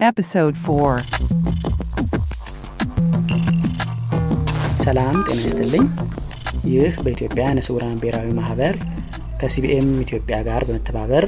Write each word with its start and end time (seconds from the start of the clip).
Episode 0.00 0.56
4 0.64 1.06
ሰላም 4.82 5.16
ጤና 5.20 5.38
ይስጥልኝ። 5.40 5.86
ይህ 6.72 6.92
በኢትዮጵያ 7.04 7.42
ዓይነ 7.46 7.60
ስውራን 7.66 7.96
ብሔራዊ 7.96 8.28
ማህበር 8.38 8.74
ከሲቢኤም 9.40 9.88
ኢትዮጵያ 10.04 10.36
ጋር 10.48 10.64
በመተባበር 10.68 11.24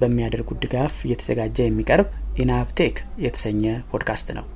በሚያደርጉት 0.00 0.60
ድጋፍ 0.64 0.94
እየተዘጋጀ 1.06 1.58
የሚቀርብ 1.64 2.08
ኢናብ 2.44 2.69
ቴክ 2.69 2.94
የተሰኘ 3.24 3.64
ፖድካስት 3.92 4.30
ነው። 4.38 4.46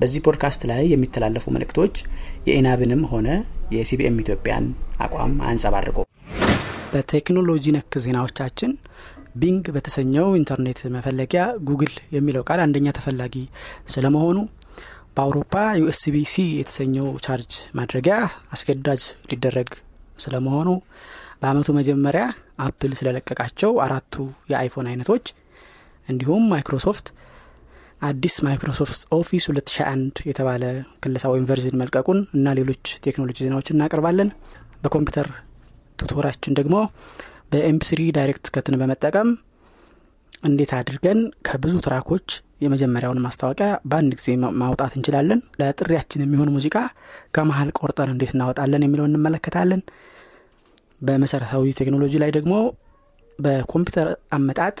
በዚህ 0.00 0.24
ፖድካስት 0.26 0.64
ላይ 0.72 0.82
የሚተላለፉ 0.92 1.46
መልእክቶች 1.56 1.94
የኢናብንም 2.48 3.04
ሆነ 3.12 3.28
የሲቢኤም 3.76 4.20
ኢትዮጵያን 4.24 4.66
አቋም 5.06 5.34
አያንጸባርቁም። 5.44 5.96
በቴክኖሎጂ 6.92 7.66
ነክ 7.74 7.94
ዜናዎቻችን 8.04 8.70
ቢንግ 9.40 9.64
በተሰኘው 9.74 10.28
ኢንተርኔት 10.38 10.80
መፈለጊያ 10.94 11.42
ጉግል 11.68 11.92
የሚለው 12.16 12.42
ቃል 12.48 12.60
አንደኛ 12.64 12.88
ተፈላጊ 12.98 13.34
ስለመሆኑ 13.92 14.38
በአውሮፓ 15.16 15.52
USB 15.80 16.16
C 16.32 16.44
የተሰኘው 16.58 17.06
ቻርጅ 17.24 17.52
ማድረጊያ 17.78 18.16
አስገዳጅ 18.54 19.02
ሊደረግ 19.30 19.70
ስለመሆኑ 20.18 20.68
በአመቱ 21.42 21.68
መጀመሪያ 21.78 22.24
አፕል 22.64 22.92
ስለለቀቃቸው 23.00 23.72
አራቱ 23.84 24.14
የአይፎን 24.52 24.88
አይነቶች 24.90 25.26
እንዲሁም 26.08 26.44
ማይክሮሶፍት 26.52 27.06
አዲስ 28.02 28.34
ማይክሮሶፍት 28.46 29.00
ኦፊስ 29.16 29.44
2001 29.50 30.20
የተባለ 30.28 30.64
ክለሳ 31.02 31.24
ወይም 31.32 31.46
version 31.48 31.78
መልቀቁን 31.80 32.18
እና 32.36 32.54
ሌሎች 32.58 32.84
ቴክኖሎጂ 33.06 33.38
ዜናዎችን 33.44 33.76
እናቀርባለን። 33.76 34.28
በኮምፒውተር 34.82 35.28
tutorial 35.98 36.29
ኣችን 36.29 36.56
ደግሞ 36.58 36.76
በ 37.50 37.70
MP3 37.70 38.00
direct 38.16 38.46
cut 38.54 38.67
ን 38.67 38.76
በመጠቀም 38.80 39.28
እንዴት 40.42 40.72
አድርገን 40.78 41.20
ከብዙ 41.46 41.74
track 41.86 42.08
ኦች 42.08 42.26
የመጀመሪያውን 42.60 43.22
ማስታወቂያ 43.24 43.68
በአንድ 43.90 44.12
ጊዜ 44.18 44.28
ማውጣት 44.60 44.92
እንችላለን፣ 44.96 45.40
ለጥሪያችን 45.60 46.22
የሚሆን 46.24 46.52
ሙዚቃ 46.54 46.76
ከመሀል 47.36 47.70
ቆርጠን 47.78 48.12
እንዴት 48.14 48.32
እናወጣለን 48.34 48.84
የሚለውን 48.86 49.12
እንመለከታለን። 49.12 49.82
በመሰረታዊ 51.00 51.74
ቴክኖሎጂ 51.80 52.14
ላይ 52.22 52.30
ደግሞ 52.36 52.54
በኮምፒውተር 53.38 54.08
አመጣጥ 54.36 54.76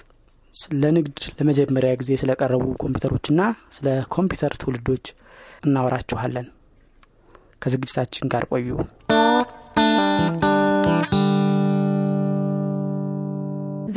ለንግድ 0.82 1.18
ለመጀመሪያ 1.38 1.90
ጊዜ 2.00 2.12
ስለቀረቡ 2.20 2.64
ኮምፒውተሮችና 2.82 3.40
ስለ 3.76 3.86
ኮምፒውተር 4.14 4.54
ትውልዶች 4.62 5.06
እናወራችኋለን። 5.64 6.48
ከዝግጅታችን 7.62 8.30
ጋር 8.34 8.44
ቆዩ። 8.52 8.68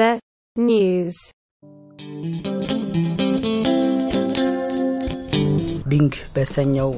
The 0.01 0.11
news. 0.55 1.17
ቢንግ 5.91 6.13
በተሰኘው 6.35 6.89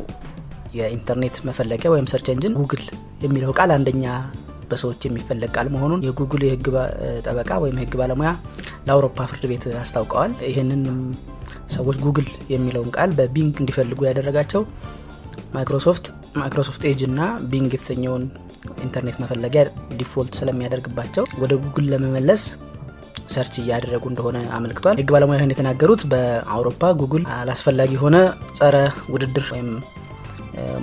የኢንተርኔት 0.78 1.36
መፈለጊያ 1.48 1.90
ወይም 1.94 2.08
search 2.12 2.28
engine 2.34 2.56
ጉግል 2.60 2.84
የሚለው 3.24 3.52
ቃል 3.58 3.72
አንደኛ 3.76 4.06
በሰዎች 4.70 5.02
የሚፈለግ 5.08 5.52
ቃል 5.56 5.70
መሆኑን 5.76 6.04
የጉግል 6.08 6.44
የህግ 6.48 6.68
ጠበቃ 7.26 7.52
ወይም 7.64 7.78
የህግ 7.80 7.96
ባለሙያ 8.02 8.32
ለአውሮፓ 8.88 9.28
ፍርድ 9.32 9.46
ቤት 9.52 9.66
አስታውቀዋል። 9.84 10.34
ይህንን 10.50 10.84
ሰዎች 11.76 12.00
ጉግል 12.06 12.30
የሚለውን 12.54 12.92
ቃል 12.98 13.12
በቢንግ 13.20 13.58
እንዲፈልጉ 13.64 14.02
ያደረጋቸው 14.10 14.64
ማይክሮሶፍት 15.54 16.08
ማይክሮሶፍት 16.36 16.86
ኤጅ 16.92 17.02
እና 17.10 17.20
ቢንግ 17.52 17.74
የተሰኘውን 17.78 18.26
ኢንተርኔት 18.86 19.18
መፈለጊያ 19.24 19.62
default 19.98 20.36
ስለሚያደርግባቸው 20.40 21.26
ወደ 21.42 21.54
ጉግል 21.64 21.88
ለመመለስ 21.94 22.44
search 23.30 23.54
እያደረጉ 23.62 24.04
እንደሆነ 24.12 24.38
አመልክቷል። 24.56 24.98
ህግ 25.02 25.12
ባለሙያ 25.14 25.38
ይህን 25.40 25.54
የተናገሩት 25.54 26.02
በአውሮፓ 26.12 26.92
ጉግል 27.02 27.26
አላስፈላጊ 27.36 27.92
የሆነ 27.98 28.18
ጸረ 28.60 28.76
ውድድር 29.14 29.48
ወይም 29.54 29.70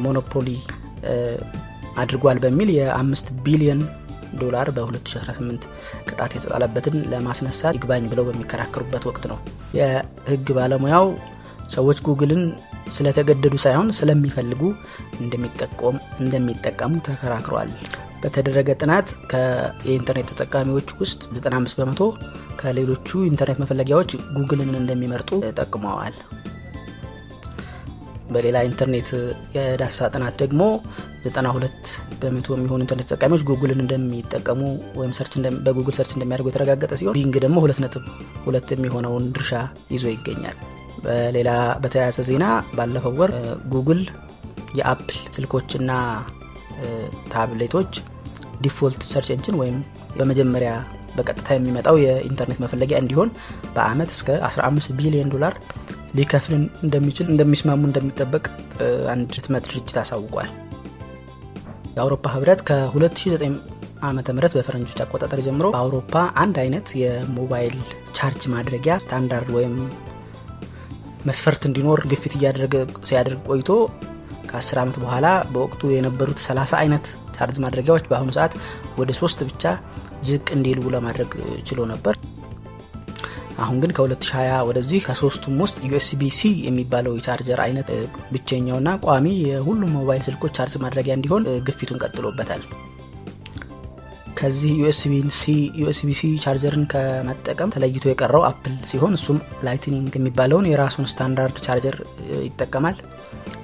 monopoly 0.04 0.48
አድርጓል 2.02 2.38
በሚል 2.44 2.68
የአምስት 2.76 3.26
ቢሊዮን 3.44 3.80
ዶላር 4.40 4.66
በ2018 4.74 5.64
ቅጣት 6.08 6.32
የተጣለበትን 6.36 6.96
ለማስነሳት 7.12 7.76
ይግባኝ 7.78 8.04
ብለው 8.12 8.26
በሚከራከሩበት 8.28 9.04
ወቅት 9.08 9.24
ነው። 9.30 9.38
የህግ 9.78 10.48
ባለሙያው 10.58 11.06
ሰዎች 11.70 11.98
ጉግልን 12.06 12.42
ስለተገደዱ 12.94 13.54
ሳይሆን 13.64 13.88
ስለሚፈልጉ 13.98 14.62
እንደሚጠቀሙ 16.22 16.92
ተከራክረዋል። 17.08 17.70
በተደረገ 18.22 18.70
ጥናት 18.80 19.08
የኢንተርኔት 19.84 20.30
ተጠቃሚዎች 20.32 20.88
ውስጥ 21.00 21.20
95 21.36 21.78
በመቶ 21.78 22.00
ከሌሎቹ 22.60 23.08
ኢንተርኔት 23.30 23.60
መፈለጊያዎች 23.62 24.10
ጉግልን 24.36 24.72
እንደሚመርጡ 24.80 25.30
ጠቅመዋል። 25.60 26.16
በሌላ 28.34 28.56
ኢንተርኔት 28.66 29.08
የዳሰሳ 29.56 30.08
ጥናት 30.14 30.34
ደግሞ 30.42 30.62
92 31.24 31.88
በመቶ 32.20 32.48
የሚሆኑ 32.56 32.80
ኢንተርኔት 32.84 33.08
ተጠቃሚዎች 33.08 33.42
ጉግልን 33.50 33.82
እንደሚጠቀሙ 33.84 34.60
ወይም 35.00 35.14
በጉግል 35.66 35.96
search 35.98 36.12
እንደሚያደርጉ 36.16 36.50
የተረጋገጠ 36.52 36.92
ሲሆን 37.00 37.16
ቢንግ 37.18 37.38
ደግሞ 37.46 37.58
ሁለት 37.64 37.80
ነጥብ 37.84 38.04
ሁለት 38.44 38.68
የሚሆነውን 38.76 39.26
ድርሻ 39.36 39.54
ይዞ 39.90 40.06
ይገኛል። 40.14 40.58
በሌላ 41.04 41.50
በተያያዘ 41.82 42.18
ዜና 42.28 42.46
ባለፈው 42.76 43.14
ወር 43.20 43.32
ጉግል 43.74 44.02
የአፕል 44.78 45.18
ስልኮችና 45.34 45.92
ታብሌቶች 47.32 47.92
default 48.60 49.02
search 49.12 49.28
engine 49.34 49.58
ወይም 49.60 49.78
በመጀመሪያ 50.18 50.72
በቀጥታ 51.16 51.48
የሚመጣው 51.54 51.96
የኢንተርኔት 52.02 52.58
መፈለጊያ 52.64 52.96
እንዲሆን 53.02 53.30
በአመት 53.74 54.10
እስከ 54.16 54.28
15 54.48 54.92
ቢሊዮን 54.98 55.32
ዶላር 55.34 55.54
ሊከፍል 56.16 56.54
እንደሚችል 56.84 57.26
እንደሚስማሙ 57.32 57.82
እንደሚጠበቅ 57.88 58.44
አንድ 59.12 59.30
ህትመት 59.38 59.64
ድርጅት 59.68 59.98
አሳውቋል። 60.02 60.50
የአውሮፓ 61.96 62.24
ህብረት 62.34 62.60
ከ2009 62.68 63.58
ዓ 64.02 64.10
ም 64.12 64.20
በፈረንጆች 64.54 65.00
አቆጣጠር 65.04 65.40
ጀምሮ 65.46 65.66
በአውሮፓ 65.74 66.12
አንድ 66.42 66.56
አይነት 66.62 66.88
የሞባይል 67.00 67.76
ቻርጅ 68.18 68.44
ማድረጊያ 68.54 68.94
ስታንዳርድ 69.04 69.50
ወይም 69.58 69.74
መስፈርት 71.28 71.62
እንዲኖር 71.68 72.00
ግፊት 72.10 72.32
እያደረገ 72.38 72.74
ሲያደርግ 73.08 73.40
ቆይቶ 73.50 73.70
ከ10 74.50 74.78
ዓመት 74.82 74.96
በኋላ 75.02 75.26
በወቅቱ 75.52 75.90
የነበሩት 75.92 76.38
30 76.44 76.76
አይነት 76.80 77.04
ቻርጅ 77.36 77.56
ማድረጊያዎች 77.64 78.04
በአሁኑ 78.10 78.30
ሰዓት 78.36 78.54
ወደ 79.00 79.10
ሶስት 79.20 79.40
ብቻ 79.48 79.64
ዝቅ 80.28 80.46
እንዲሉ 80.56 80.80
ለማድረግ 80.94 81.30
ችሎ 81.68 81.80
ነበር። 81.92 82.14
አሁን 83.58 83.78
ግን 83.82 83.90
ከ2020 83.96 84.60
ወደዚህ 84.68 85.00
ከሶስቱም 85.06 85.58
ውስጥ 85.64 85.78
USB 85.88 86.22
የሚባለው 86.66 87.16
የቻርጀር 87.16 87.60
አይነት 87.66 87.88
ብቸኛውና 88.32 88.90
ቋሚ 89.06 89.26
የሁሉም 89.48 89.92
ሞባይል 89.98 90.22
ስልኮች 90.28 90.54
ቻርጅ 90.58 90.76
ማድረጊያ 90.84 91.16
እንዲሆን 91.18 91.46
ግፊቱን 91.68 92.00
ቀጥሎበታል። 92.04 92.62
ከዚህ 94.40 94.70
USB 94.80 95.12
C 96.18 96.28
charger 96.44 96.75
ን 96.75 96.84
ከመጠቀም 96.92 97.72
ተለይቶ 97.74 98.04
የቀረው 98.10 98.42
አፕል 98.48 98.74
ሲሆን 98.90 99.16
እሱም 99.18 99.38
ላይትኒንግ 99.66 100.12
የሚባለውን 100.16 100.68
የራሱን 100.70 101.08
standard 101.10 101.56
charger 101.66 101.96
ይጠቀማል። 102.46 102.96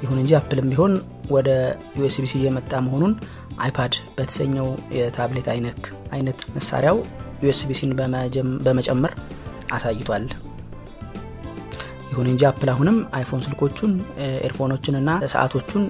ይሁን 0.03 0.19
እንጂ 0.23 0.33
አፕልም 0.39 0.69
ቢሆን 0.73 0.95
ወደ 1.31 1.51
USB 1.99 2.26
C 2.26 2.35
እየመጣ 2.41 2.73
መሆኑን 2.87 3.13
አይፓድ 3.59 3.95
በተሰኘው 4.17 4.67
የታብሌት 4.97 5.49
አይነት 6.13 6.41
መሳሪያው 6.57 6.99
USB 7.45 7.69
C 7.69 7.77
ን 7.77 7.93
በመጨመር 8.67 9.15
አሳይቷል። 9.77 10.27
ይሁን 12.11 12.29
እንጂ 12.33 12.43
አፕል 12.51 12.69
አሁንም 12.73 12.99
አይፎን 13.17 13.43
ስልኮቹን፣ 13.47 13.95
earphone 14.47 14.76
ኦችን 14.76 14.99
እና 15.01 15.11
ሰዓቶቹን 15.33 15.85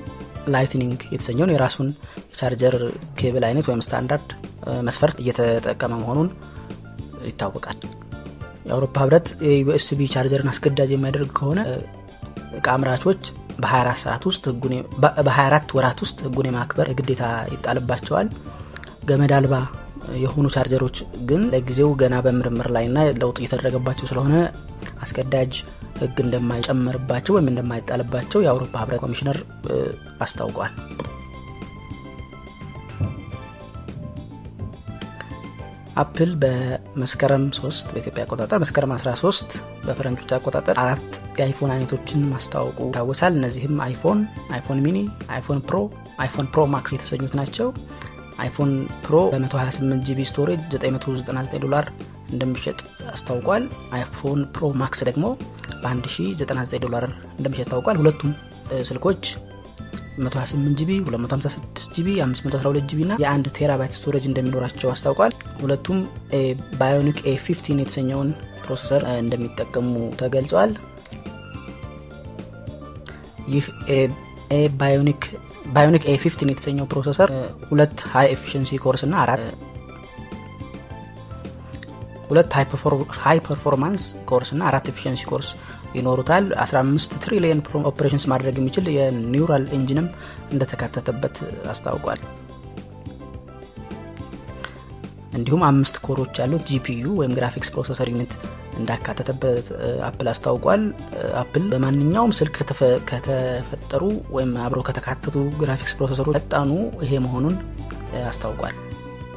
ላይትኒንግ 0.46 1.00
የተሰኘውን 1.12 1.52
የራሱን 1.52 1.88
የ 2.28 2.38
charger 2.38 2.74
cable 3.18 3.44
አይነት 3.48 3.66
ወይም 3.70 3.84
ስታንዳርድ 3.86 4.28
መስፈርት 4.86 5.16
እየተጠቀመ 5.22 5.92
መሆኑን 6.02 6.28
ይታወቃል። 7.26 7.78
የአውሮፓ 8.66 8.96
ህብረት 9.02 9.26
የ 9.48 9.69
USB 9.69 10.00
charger 10.14 10.42
ን 10.42 10.50
አስገዳጅ 10.52 10.90
የሚያደርግ 10.94 11.30
ከሆነ 11.38 11.60
እቃ 12.58 12.66
አምራቾች 12.74 13.22
በ24 13.60 14.02
ሰዓት 14.02 14.22
ውስጥ 14.30 14.44
በ24 15.18 15.74
ወራት 15.76 15.98
ውስጥ 16.04 16.18
ህጉን 16.26 16.48
የማክበር 16.48 16.88
ግዴታ 16.98 17.22
ይጣልባቸዋል። 17.52 18.28
ገመድ 19.08 19.32
አልባ 19.36 19.54
የሆኑ 20.22 20.46
ቻርጀሮች 20.54 20.96
ግን 21.28 21.42
ለጊዜው 21.52 21.90
ገና 22.00 22.14
በምርምር 22.24 22.68
ላይና 22.76 23.04
ለውጥ 23.20 23.36
እየተደረገባቸው 23.40 24.08
ስለሆነ 24.10 24.34
አስገዳጅ 25.00 25.52
ህግ 25.98 26.18
እንደማይጨመርባቸው 26.24 27.34
ወይም 27.36 27.50
እንደማይጣልባቸው 27.50 28.42
የአውሮፓ 28.42 28.74
ህብረት 28.82 29.02
ኮሚሽነር 29.04 29.38
አስታውቋል። 30.20 30.72
አፕል 35.96 36.30
በመስከረም 36.40 37.44
3 37.58 37.92
በኢትዮጵያ 37.92 38.24
አቆጣጠር 38.26 38.58
መስከረም 38.62 38.90
13 38.96 39.54
በፈረንጆች 39.86 40.32
አቆጣጠር 40.36 40.78
አራት 40.82 41.06
የአይፎን 41.38 41.70
አይነቶችን 41.74 42.26
ማስታወቁ 42.32 42.78
ይታወሳል። 42.88 43.32
እነዚህም 43.38 43.80
አይፎን፣ 43.86 44.20
አይፎን 44.52 44.82
ሚኒ፣ 44.86 44.98
አይፎን 45.34 45.60
ፕሮ፣ 45.68 45.78
አይፎን 46.24 46.48
ፕሮ 46.52 46.64
ማክስ 46.74 46.94
የተሰኙት 46.96 47.34
ናቸው። 47.40 47.70
አይፎን 48.38 48.72
ፕሮ 49.04 49.14
በ128 49.32 50.04
GB 50.08 50.20
storage 50.30 50.60
999 50.76 51.58
ዶላር 51.64 51.86
እንደሚሸጥ 52.28 52.78
አስታውቋል። 53.12 53.64
አይፎን 53.96 54.40
ፕሮ 54.54 54.70
ማክስ 54.80 55.00
ደግሞ 55.08 55.26
በ1099 55.82 56.80
ዶላር 56.84 57.04
እንደሚሸጥ 57.38 57.66
አስታውቋል። 57.66 57.98
ሁለቱም 58.02 58.32
ስልኮች 58.88 59.22
128 60.18 60.76
GB 60.80 60.90
256 61.06 61.88
GB 61.96 62.08
512 62.22 62.86
GB 62.90 63.00
እና 63.06 63.14
የአንድ 63.22 63.46
terabyte 63.58 63.94
storage 63.96 64.24
እንደሚኖራቸው 64.30 64.90
አስታውቋል። 64.92 65.32
ሁለቱም 65.62 65.98
ባዮኒክ 66.78 67.18
ኤ 67.26 67.34
15 67.42 67.82
የተሰኘውን 67.82 68.30
processor 68.62 69.02
እንደሚጠቀሙ 69.20 69.90
ተገልጸዋል። 70.20 70.70
ይህ 73.48 73.66
ባዮኒክ 74.76 75.22
ኤ 76.06 76.16
15 76.18 76.50
የተሰኘው 76.52 76.86
processor 76.92 77.30
ሁለት 77.70 77.96
high 78.12 78.26
efficiency 78.34 78.78
cores 78.84 79.02
እና 79.06 79.14
አራት 79.24 79.42
ሁለት 82.28 82.52
high 83.22 83.38
performance 83.46 84.02
cores 84.30 84.50
እና 84.54 84.62
አራት 84.70 84.86
efficiency 84.92 85.22
cores 85.30 85.48
ይኖሩታል። 85.94 86.44
15 86.62 87.14
trillion 87.24 87.60
operations 87.90 88.24
ማድረግ 88.32 88.56
የሚችል 88.58 88.86
የ 88.96 89.13
neural 89.13 89.64
engine 89.78 90.01
ም 90.01 90.08
እንደተካተተበት 90.52 91.36
አስታውቋል። 91.72 92.20
እንዲሁም 95.36 95.62
አምስት 95.68 95.96
core 96.06 96.20
ዎች 96.20 96.34
ያሉት 96.42 96.62
GPU 96.70 97.04
ወይም 97.18 97.34
graphics 97.38 97.70
processor 97.74 98.10
unit 98.12 98.34
እንዳካተተበት 98.78 99.66
አፕል 100.08 100.28
አስታውቋል። 100.32 100.82
አፕል 101.42 101.64
በማንኛውም 101.72 102.34
ስልክ 102.38 102.56
ከተፈጠሩ 103.10 104.02
ወይም 104.36 104.52
አብረው 104.64 104.86
ከተካተቱ 104.88 105.36
graphics 105.62 105.96
processor 105.98 106.24
ኦች 106.24 106.36
ፈጣኑ 106.38 106.70
ይሄ 107.04 107.20
መሆኑን 107.26 107.56
አስታውቋል። 108.24 108.76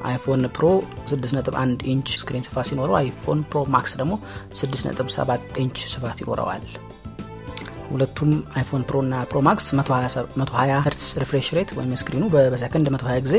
አይፎን 0.07 0.43
ፕሮ 0.55 0.65
6.1 1.09 1.83
inch 1.91 2.09
screen 2.19 2.45
ስፋት 2.45 2.67
ሲኖረው 2.69 2.95
አይፎን 2.99 3.39
ፕሮ 3.49 3.59
ማክስ 3.75 3.93
ደግሞ 3.99 4.13
6.7 4.59 5.59
ኢንች 5.63 5.79
ስፋት 5.93 6.19
ይኖረዋል። 6.23 6.65
ሁለቱም 7.91 8.31
አይፎን 8.57 8.83
ፕሮ 8.89 8.97
እና 9.05 9.15
ፕሮ 9.29 9.39
ማክስ 9.47 9.67
120 9.75 10.81
hertz 10.85 11.07
refresh 11.23 11.47
rate 11.57 11.71
ወይም 11.77 11.93
screen 12.01 12.18
ኑ 12.18 12.23
በሰከንድ 12.33 12.87
120 12.95 13.23
ጊዜ 13.27 13.35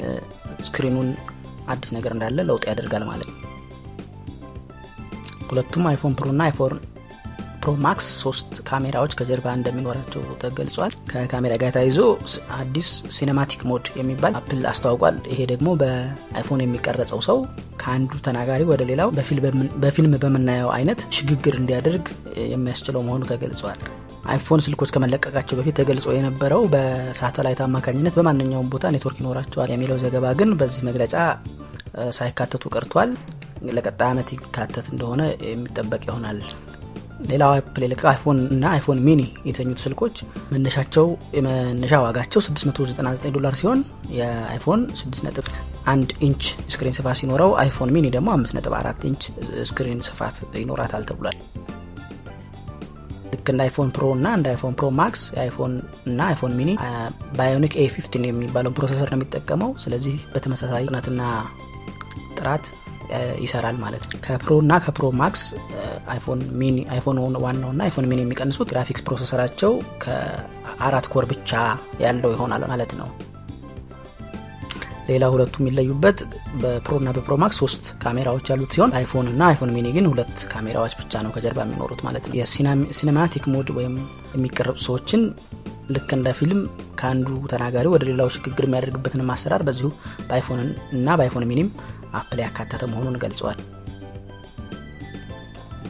screen 0.66 0.91
ኑን 0.91 1.08
አዲስ 1.68 1.90
ነገር 1.96 2.12
እንዳለ 2.16 2.40
ለውጥ 2.48 2.64
ያደርጋል 2.70 3.04
ማለት 3.10 3.28
ነው። 3.30 3.38
ሁለቱም 5.50 5.84
አይፎን 5.90 6.14
ፕሮ 6.18 6.28
እና 6.34 6.42
አይፎን 6.48 6.74
ፕሮ 7.62 7.72
ማክስ 7.84 8.06
ሶስት 8.20 8.50
ካሜራዎች 8.68 9.12
ከጀርባ 9.18 9.46
እንደሚኖራቸው 9.56 10.22
ተገልጿል። 10.42 10.92
ከካሜራ 11.10 11.54
ጋር 11.62 11.72
ተያይዞ 11.74 11.98
አዲስ 12.58 12.88
cinematic 13.16 13.62
mode 13.70 13.86
የሚባል 13.98 14.34
አፕል 14.38 14.62
አስተዋውቋል። 14.70 15.16
ይሄ 15.32 15.40
ደግሞ 15.50 15.68
በአይፎን 15.82 16.62
የሚቀረጸው 16.64 17.20
ሰው 17.28 17.38
ከአንዱ 17.82 18.12
ተናጋሪ 18.26 18.62
ወደ 18.70 18.84
ሌላው 18.90 19.10
በፊልም 19.82 20.14
በምናየው 20.22 20.70
አይነት 20.76 21.02
ሽግግር 21.16 21.56
እንዲያደርግ 21.60 22.06
የሚያስችለው 22.46 23.04
መሆኑ 23.08 23.22
ተገልጿል። 23.32 23.80
አይፎን 24.30 24.62
ስልኮች 24.64 24.90
ከመለቀቃቸው 24.94 25.58
በፊት 25.58 25.76
ተገልጾ 25.80 26.06
የነበረው 26.14 26.64
በሳተላይት 26.72 27.60
አማካኝነት 27.66 28.16
በማንኛውም 28.18 28.72
ቦታ 28.74 28.86
ኔትወርክ 28.94 29.20
ይኖራቸዋል 29.22 29.70
የሚለው 29.72 30.00
ዘገባ 30.02 30.32
ግን 30.40 30.50
በዚህ 30.60 30.82
መግለጫ 30.88 31.14
ሳይካተቱ 32.18 32.64
ቀርቷል። 32.74 33.12
ለቀጣይ 33.70 34.10
ዓመት 34.12 34.28
ይካተት 34.34 34.86
እንደሆነ 34.92 35.22
የሚጠበቅ 35.48 36.02
ይሆናል። 36.08 36.38
ሌላው 37.28 37.50
አፕል 37.54 37.82
የለቀቀው 37.84 38.10
አይፎን 38.10 38.38
እና 38.54 38.64
አይፎን 38.74 39.00
ሚኒ 39.06 39.20
የተኙት 39.48 39.80
ስልኮች 39.84 40.16
መነሻቸው 40.52 41.06
የመነሻ 41.36 42.00
ዋጋቸው 42.04 42.40
699 42.46 43.34
ዶላር 43.36 43.54
ሲሆን 43.60 43.80
የአይፎን 44.18 44.80
6.1 45.00 46.14
inch 46.26 46.44
screen 46.72 46.96
ስፋት 46.98 47.18
ሲኖረው 47.20 47.52
አይፎን 47.62 47.92
ሚኒ 47.96 48.08
ደግሞ 48.16 48.30
5.4 48.36 49.06
inch 49.10 49.24
screen 49.70 50.00
ስፋት 50.08 50.38
ይኖራታል 50.62 51.04
ተብሏል። 51.10 51.38
ልክ 53.32 53.48
እንደ 53.52 53.60
አይፎን 53.66 53.90
ፕሮ 53.96 54.04
እና 54.16 54.28
እንደ 54.38 54.46
አይፎን 54.52 54.74
ፕሮ 54.78 54.86
ማክስ 55.00 55.22
የአይፎን 55.36 55.74
እና 56.06 56.20
አይፎን 56.30 56.54
ሚኒ 56.58 56.70
ባዮኒክ 57.38 57.74
ኤ 57.76 57.86
15 57.90 58.30
የሚባለውን 58.30 58.76
processor 58.78 59.08
ነው 59.12 59.18
የሚጠቀመው። 59.18 59.72
ስለዚህ 59.84 60.16
በተመሳሳይ 60.32 60.84
ፍጥነትና 60.86 61.22
ጥራት 62.38 62.66
ይሰራል 63.44 63.76
ማለት 63.82 64.04
ነው። 64.06 64.18
ከፕሮ 64.24 64.52
እና 64.62 64.72
ከፕሮ 64.84 65.06
ማክስ 65.20 65.42
አይፎን 66.12 66.40
ሚኒ 66.60 66.76
አይፎን 66.94 67.18
ዋናው 67.44 67.70
እና 67.74 67.80
አይፎን 67.86 68.08
ሚኒ 68.10 68.20
የሚቀንሱት 68.24 68.70
graphics 68.72 69.04
processor 69.08 69.44
ኣቸው 69.44 69.72
ከአራት 70.04 71.08
core 71.12 71.26
ብቻ 71.32 71.50
ያለው 72.04 72.32
ይሆናል 72.34 72.64
ማለት 72.72 72.92
ነው። 73.00 73.08
ሌላ 75.08 75.24
ሁለቱ 75.32 75.54
የሚለዩበት 75.60 76.18
በፕሮ 76.60 76.94
እና 77.00 77.10
በፕሮ 77.16 77.34
ማክስ 77.42 77.56
ሶስት 77.62 77.84
ካሜራዎች 78.02 78.46
ያሉት 78.52 78.74
ሲሆን 78.76 78.92
አይፎን 78.98 79.28
እና 79.32 79.42
አይፎን 79.48 79.72
ሚኒ 79.76 79.88
ግን 79.96 80.06
ሁለት 80.10 80.36
ካሜራዎች 80.52 80.92
ብቻ 81.00 81.22
ነው 81.24 81.32
ከጀርባ 81.36 81.60
የሚኖሩት 81.64 82.00
ማለት 82.06 82.26
ነው። 82.28 82.34
የ 82.40 82.59
cinematic 82.59 83.46
mode 83.54 83.70
ወይም 83.78 83.94
የሚቀረጹ 84.34 84.78
ሰዎችን 84.86 85.22
ልክ 85.90 86.10
እንደ 86.16 86.28
ፊልም 86.38 86.60
ከአንዱ 86.98 87.28
ተናጋሪ 87.52 87.86
ወደ 87.94 88.02
ሌላው 88.10 88.28
ሽግግር 88.34 88.64
የሚያደርግበትን 88.66 89.30
አሰራር 89.34 89.62
በዚሁ 89.68 89.88
በአይፎን 90.28 90.60
እና 90.92 91.16
በአይፎን 91.18 91.46
ሚኒም 91.50 91.68
አፕል 92.18 92.40
ያካተተ 92.44 92.82
መሆኑን 92.92 93.18
ገልጸዋል። 93.24 93.60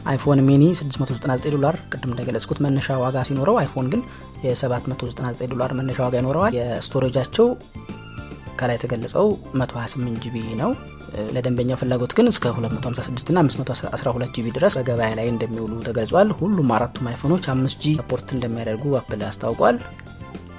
አይፎን 0.05 0.39
ሚኒ 0.47 0.63
699 0.75 1.51
ዶላር 1.55 1.75
ቅድም 1.91 2.11
እንደገለጽኩት 2.13 2.59
መነሻ 2.65 2.97
ዋጋ 3.03 3.17
ሲኖረው 3.27 3.57
አይፎን 3.61 3.89
ግን 3.93 4.01
የ799 4.45 5.51
ዶላር 5.51 5.71
መነሻ 5.79 5.99
ዋጋ 6.05 6.15
ይኖረዋል። 6.21 6.53
የ 6.59 6.70
storage 6.70 7.09
ኣቸው 7.09 7.47
ከላይ 8.59 8.75
የተገለጸው 8.77 9.27
128 9.55 10.23
GB 10.23 10.35
ነው። 10.61 10.71
ለደንበኛው 11.35 11.77
ፍላጎት 11.79 12.11
ግን 12.17 12.27
እስከ 12.31 12.45
256 12.57 13.31
ና 13.35 13.41
512 13.45 14.35
GB 14.35 14.47
ድረስ 14.57 14.73
በገበያ 14.79 15.09
ላይ 15.19 15.27
እንደሚውሉ 15.31 15.73
ተገልጿል። 15.87 16.29
ሁሉም 16.39 16.69
አራቱም 16.75 17.07
አይፎኖች 17.11 17.45
5 17.53 17.81
G 17.83 17.93
support 17.99 18.29
እንደሚያደርጉ 18.35 18.93
አፕል 18.99 19.23
አስታውቋል። 19.29 19.77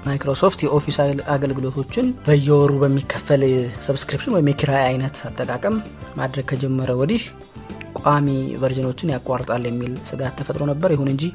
ማይክሮሶፍት 0.05 0.59
የ 0.63 0.71
Office 0.71 0.97
አገልግሎቶችን 1.33 2.07
በየወሩ 2.25 2.71
በሚከፈል 2.81 3.43
subscription 3.87 4.33
ወይም 4.35 4.49
የኪራይ 4.51 4.83
አይነት 4.87 5.17
አጠቃቀም 5.29 5.75
ማድረግ 6.17 6.45
ከጀመረ 6.51 6.91
ወዲህ 7.01 7.23
ቋሚ 7.99 8.27
version 8.61 8.89
ኦችን 8.89 9.13
ያቋርጣል 9.13 9.65
የሚል 9.69 9.93
ስጋት 10.09 10.33
ተፈጥሮ 10.39 10.63
ነበር። 10.71 10.91
ይሁን 10.95 11.11
እንጂ 11.13 11.25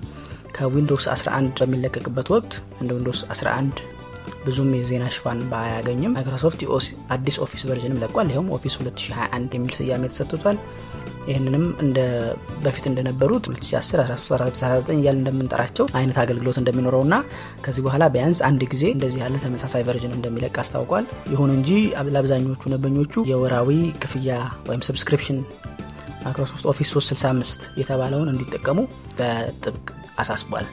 ከዊንዶውስ 0.56 1.06
11 1.12 1.62
በሚለቀቅበት 1.62 2.28
ወቅት 2.34 2.52
እንደ 2.80 2.90
ዊንዶውስ 2.96 3.22
11 3.34 3.80
ብዙም 4.46 4.70
የዜና 4.76 5.04
ሽፋን 5.14 5.40
ባያገኝም 5.50 6.12
ማይክሮሶፍት 6.16 6.60
አዲስ 7.14 7.36
Office 7.44 7.62
version 7.68 7.93
ም 7.93 8.00
ለቋል። 8.02 8.28
ይኸውም 8.32 8.48
Office 8.56 8.74
2021 8.80 9.56
የሚል 9.56 9.72
ስያሜ 9.78 10.10
ተሰጥቶታል። 10.12 10.58
ይህንንም 11.28 11.64
እንደ 11.84 11.98
በፊት 12.64 12.84
እንደነበሩት 12.90 13.44
2010 13.50 14.02
13 14.22 14.92
እያል 14.94 15.16
እንደምንጠራቸው 15.20 15.86
አይነት 15.98 16.18
አገልግሎት 16.22 16.58
እንደሚኖረው 16.60 17.02
ና 17.12 17.16
ከዚህ 17.64 17.82
በኋላ 17.86 18.04
ቢያንስ 18.14 18.40
አንድ 18.48 18.62
ጊዜ 18.72 18.84
እንደዚህ 18.94 19.20
ያለ 19.24 19.36
ተመሳሳይ 19.44 19.84
version 19.88 20.14
እንደሚለቅ 20.18 20.54
አስታውቋል። 20.62 21.06
ይሁን 21.32 21.52
እንጂ 21.56 21.70
ለአብዛኞቹ 22.08 22.62
ደንበኞቹ 22.66 23.24
የወራዊ 23.30 23.70
ክፍያ 24.04 24.30
ወይም 24.68 24.84
subscription 24.88 25.40
ማይክሮሶፍት 26.24 26.64
ኦፊስ 26.70 26.88
365 26.94 27.66
የተባለውን 27.80 28.30
እንዲጠቀሙ 28.32 28.78
በጥብቅ 29.18 29.86
አሳስቧል። 30.18 30.66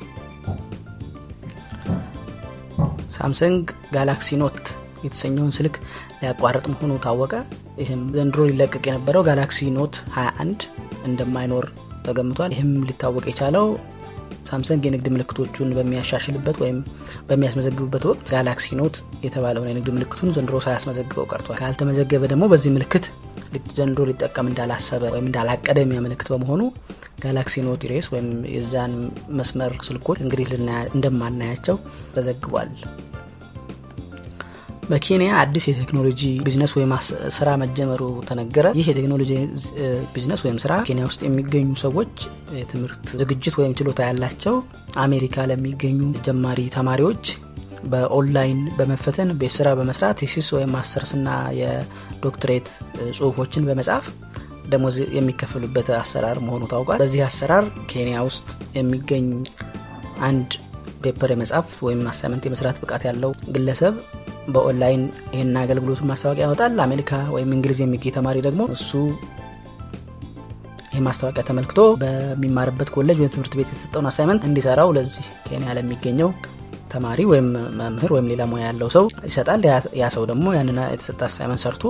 ሳምሰንግ 3.15 3.63
ጋላክሲ 3.95 4.37
ኖት 4.41 4.59
የተሰኘውን 5.05 5.51
ስልክ 5.57 5.75
ሊያቋርጥ 6.19 6.65
መሆኑ 6.71 6.93
ታወቀ። 7.05 7.33
ይህም 7.81 8.01
ዘንድሮ 8.15 8.41
ሊለቀቅ 8.49 8.83
የነበረው 8.89 9.25
ጋላክሲ 9.27 9.67
ኖት 9.77 9.95
21 10.15 10.63
እንደማይኖር 11.05 11.65
ተገምቷል። 12.05 12.53
ይህም 12.55 12.71
ሊታወቅ 12.87 13.25
የቻለው 13.29 13.67
ሳምሰንግ 14.49 14.81
የንግድ 14.87 15.07
ምልክቶቹን 15.13 15.69
በሚያሻሽልበት 15.77 16.57
ወይም 16.63 16.77
በሚያስመዘግብበት 17.29 18.03
ወቅት 18.09 18.25
ጋላክሲ 18.31 18.77
ኖት 18.79 18.95
የተባለውን 19.25 19.69
የንግድ 19.71 19.89
ምልክቱን 19.95 20.33
ዘንድሮ 20.35 20.59
ሳያስመዘግበው 20.65 21.27
ቀርቷል። 21.31 21.59
ካልተመዘገበ 21.61 22.23
ደግሞ 22.31 22.45
በዚህ 22.53 22.73
ምልክት 22.75 23.07
ዘንድሮ 23.77 24.05
ሊጠቀም 24.09 24.49
እንዳላሰበ 24.51 25.03
ወይም 25.13 25.27
እንዳላቀደ 25.29 25.77
የሚያመለክት 25.83 26.29
በመሆኑ 26.33 26.61
ጋላክሲ 27.23 27.63
ኖት 27.65 27.83
ሬስ 27.91 28.07
ወይም 28.13 28.29
የዛን 28.55 28.93
መስመር 29.39 29.73
ስልኮች 29.87 30.19
እንግዲህ 30.25 30.47
እንደማናያቸው 30.95 31.77
ተዘግቧል። 32.15 32.71
በኬንያ 34.89 35.29
አዲስ 35.41 35.63
የቴክኖሎጂ 35.69 36.21
ቢዝነስ 36.45 36.71
ወይም 36.77 36.91
ስራ 37.35 37.49
መጀመሩ 37.61 38.01
ተነገረ። 38.27 38.65
ይህ 38.77 38.87
የቴክኖሎጂ 38.91 39.31
ቢዝነስ 40.13 40.41
ወይም 40.45 40.57
ስራ 40.63 40.73
ኬንያ 40.87 41.05
ውስጥ 41.09 41.21
የሚገኙ 41.25 41.69
ሰዎች 41.83 42.13
የትምህርት 42.59 43.05
ዝግጅት 43.21 43.55
ወይም 43.59 43.73
ችሎታ 43.79 43.99
ያላቸው 44.09 44.55
አሜሪካ 45.05 45.45
ለሚገኙ 45.51 45.99
ጀማሪ 46.27 46.61
ተማሪዎች 46.77 47.23
በኦንላይን 47.85 48.61
በመፈተን 48.77 49.31
ቤት 49.41 49.53
ስራ 49.57 49.69
በመስራት 49.79 50.19
thesis 50.21 50.47
ወይም 50.55 50.71
ማስተርስና 50.75 51.29
የዶክትሬት 51.59 52.69
ጽሁፎችን 53.17 53.67
በመጻፍ 53.67 54.05
ደሞዝ 54.69 54.95
የሚከፍሉበት 55.17 55.89
አሰራር 55.99 56.37
መሆኑ 56.45 56.63
ታውቋል። 56.71 57.01
በዚህ 57.03 57.23
አሰራር 57.27 57.65
ኬንያ 57.91 58.19
ውስጥ 58.29 58.47
የሚገኝ 58.77 59.27
አንድ 60.21 60.51
paper 61.05 61.31
የመጻፍ 61.33 61.69
ወይም 61.85 62.01
assignment 62.11 62.43
የመስራት 62.47 62.77
ብቃት 62.83 63.03
ያለው 63.09 63.31
ግለሰብ 63.55 63.95
በኦንላይን 64.49 65.03
ይህን 65.33 65.53
አገልግሎቱን 65.61 66.09
ማስታወቂያ 66.11 66.45
ያወጣል። 66.47 66.75
አሜሪካ 66.85 67.21
ወይም 67.35 67.51
እንግሊዝ 67.55 67.79
የሚገኝ 67.83 68.13
ተማሪ 68.17 68.37
ደግሞ 68.47 68.63
እሱ 68.75 68.91
ይህ 70.91 71.01
ማስታወቂያ 71.05 71.43
ተመልክቶ 71.47 71.79
በሚማርበት 72.01 72.89
ኮሌጅ 72.93 73.17
ወይም 73.21 73.31
ትምህርት 73.33 73.55
ቤት 73.59 73.69
የተሰጠውን 73.69 74.09
assignment 74.11 74.43
እንዲሰራው 74.49 74.91
ለዚህ 74.97 75.25
ኬንያ 75.47 75.73
ለሚገኘው 75.77 76.29
ተማሪ 76.91 77.21
ወይም 77.31 77.47
መምህር 77.79 78.11
ወይም 78.15 78.27
ሌላ 78.31 78.43
ሙያ 78.51 78.65
ያለው 78.67 78.89
ሰው 78.95 79.05
ይሰጣል። 79.27 79.61
ያ 80.01 80.07
ሰው 80.15 80.23
ደግሞ 80.31 80.45
ያንን 80.57 80.77
የተሰጠ 80.93 81.19
assignment 81.27 81.61
ሰርቶ 81.65 81.83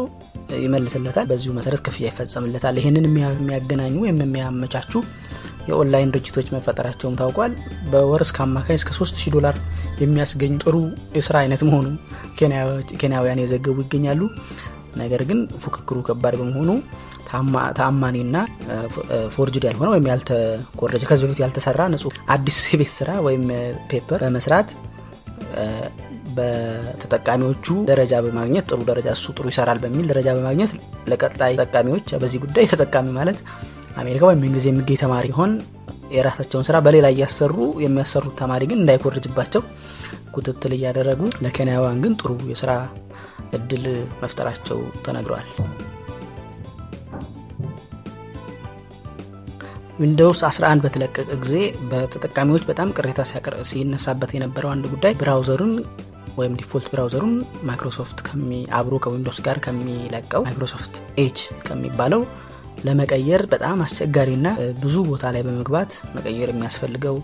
ይመልስለታል። 0.63 1.25
በዚሁ 1.31 1.51
መሰረት 1.57 1.81
ክፍያ 1.87 2.05
ይፈጸምለታል። 2.09 2.75
ይህንን 2.81 3.05
የሚያገናኙ 3.09 3.95
ወይም 4.03 4.19
የሚያመቻቹ 4.23 4.93
የኦንላይን 5.67 6.11
ድርጅቶች 6.13 6.47
መፈጠራቸውም 6.55 7.17
ታውቋል። 7.19 7.53
በወር 7.91 8.21
እስከ 8.25 8.39
አማካኝ 8.45 8.77
እስከ 8.81 8.91
3000 8.97 9.33
ዶላር 9.35 9.57
የሚያስገኝ 10.01 10.53
ጥሩ 10.63 10.75
የስራ 11.17 11.35
አይነት 11.43 11.61
መሆኑ 11.67 11.85
ኬንያውያን 13.01 13.41
የዘገቡ 13.43 13.77
ይገኛሉ። 13.85 14.21
ነገር 15.01 15.21
ግን 15.29 15.39
ፉክክሩ 15.63 15.97
ከባድ 16.07 16.35
በመሆኑ 16.41 16.69
ተአማኒና 17.77 18.35
forged 19.35 19.63
ያልሆነ 19.67 19.87
ወይም 19.93 20.05
ያልተኮረጀ 20.11 21.03
ከዚህ 21.09 21.25
በፊት 21.25 21.39
ያልተሰራ 21.43 21.81
ንጹህ 21.93 22.17
አዲስ 22.35 22.59
የቤት 22.71 22.91
ስራ 22.97 23.11
ወይም 23.25 23.43
paper 23.89 24.21
በመስራት 24.25 24.69
በተጠቃሚዎቹ 26.37 27.65
ደረጃ 27.89 28.13
በማግኘት 28.25 28.65
ጥሩ 28.71 28.79
ደረጃ 28.89 29.07
እሱ 29.17 29.25
ጥሩ 29.37 29.45
ይሰራል 29.51 29.79
በሚል 29.83 30.05
ደረጃ 30.11 30.29
በማግኘት 30.37 30.71
ለቀጣይ 31.11 31.53
ተጠቃሚዎች 31.57 32.07
በዚህ 32.21 32.39
ጉዳይ 32.45 32.65
ተጠቃሚ 32.73 33.07
ማለት 33.19 33.37
አሜሪካ 33.95 34.23
ወይም 34.29 34.41
እንግሊዝ 34.41 34.65
የሚገኝ 34.69 34.97
ተማሪ 35.03 35.27
ሆን 35.37 35.51
የራሳቸውን 36.15 36.65
ስራ 36.67 36.77
በሌላ 36.85 37.07
እያሰሩ 37.13 37.53
የሚያሰሩት 37.83 38.35
ተማሪ 38.41 38.63
ግን 38.71 38.81
እንዳይኮርጅባቸው 38.81 39.61
ክትትል 40.35 40.73
እያደረጉ 40.77 41.21
ለኬንያውያን 41.43 42.01
ግን 42.03 42.15
ጥሩ 42.21 42.31
የስራ 42.51 42.71
እድል 43.57 43.85
መፍጠራቸው 44.21 44.79
ተነግረዋል። 45.05 45.49
ዊንዶውስ 49.99 50.39
11 50.45 50.81
በተለቀቀ 50.85 51.27
ጊዜ 51.43 51.57
በተጠቃሚዎች 51.91 52.63
በጣም 52.69 52.89
ቅሬታ 52.97 53.19
ሲነሳበት 53.69 54.31
የነበረው 54.35 54.71
አንድ 54.73 54.85
ጉዳይ 54.93 55.13
browser 55.21 55.54
ኡን 55.54 55.73
ወይም 56.39 56.55
default 56.59 56.87
browser 56.93 57.20
ኡን 57.20 57.35
ማይክሮሶፍት 57.67 58.19
አብሮ 58.79 58.95
ከዊንዶውስ 59.03 59.39
ጋር 59.45 59.57
ከሚለቀው 59.65 60.41
ማይክሮሶፍት 60.47 60.95
ኤጅ 61.23 61.37
ከሚባለው 61.67 62.23
ለመቀየር 62.83 63.41
በጣም 63.51 63.77
አስቸጋሪና 63.85 64.47
ብዙ 64.81 64.95
ቦታ 65.07 65.31
ላይ 65.35 65.41
በመግባት 65.45 65.91
መቀየር 66.15 66.49
የሚያስፈልገው 66.51 67.15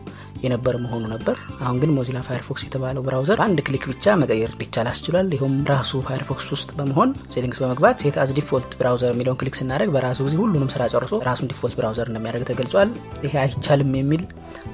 የነበር 0.44 0.76
መሆኑ 0.84 1.04
ነበር። 1.14 1.36
አሁን 1.62 1.78
ግን 1.82 1.92
ሞዚላ 1.96 2.20
ፋይርፎክስ 2.28 2.64
የተባለው 2.66 3.04
browser 3.08 3.38
በአንድ 3.40 3.60
click 3.68 3.84
ብቻ 3.92 4.16
መቀየር 4.22 4.52
እንዲቻል 4.54 4.88
አስችሏል። 4.92 5.28
ይኸውም 5.36 5.58
ራሱ 5.72 6.02
ፋይርፎክስ 6.08 6.48
ውስጥ 6.56 6.70
በመሆን 6.78 7.10
settings 7.34 7.60
በመግባት 7.64 8.02
set 8.04 8.18
as 8.24 8.32
default 8.38 8.72
browser 8.80 9.14
የሚለውን 9.14 9.40
click 9.42 9.58
ስናደርግ 9.60 9.92
በራሱ 9.96 10.20
ጊዜ 10.28 10.38
ሁሉንም 10.42 10.72
ስራ 10.76 10.86
ጨርሶ 10.94 11.20
ራሱን 11.30 11.50
default 11.52 11.76
browser 11.80 12.10
እንደሚያደርግ 12.12 12.46
ተገልጿል። 12.52 12.92
ይሄ 13.24 13.34
አይቻልም 13.44 13.94
የሚል 14.00 14.24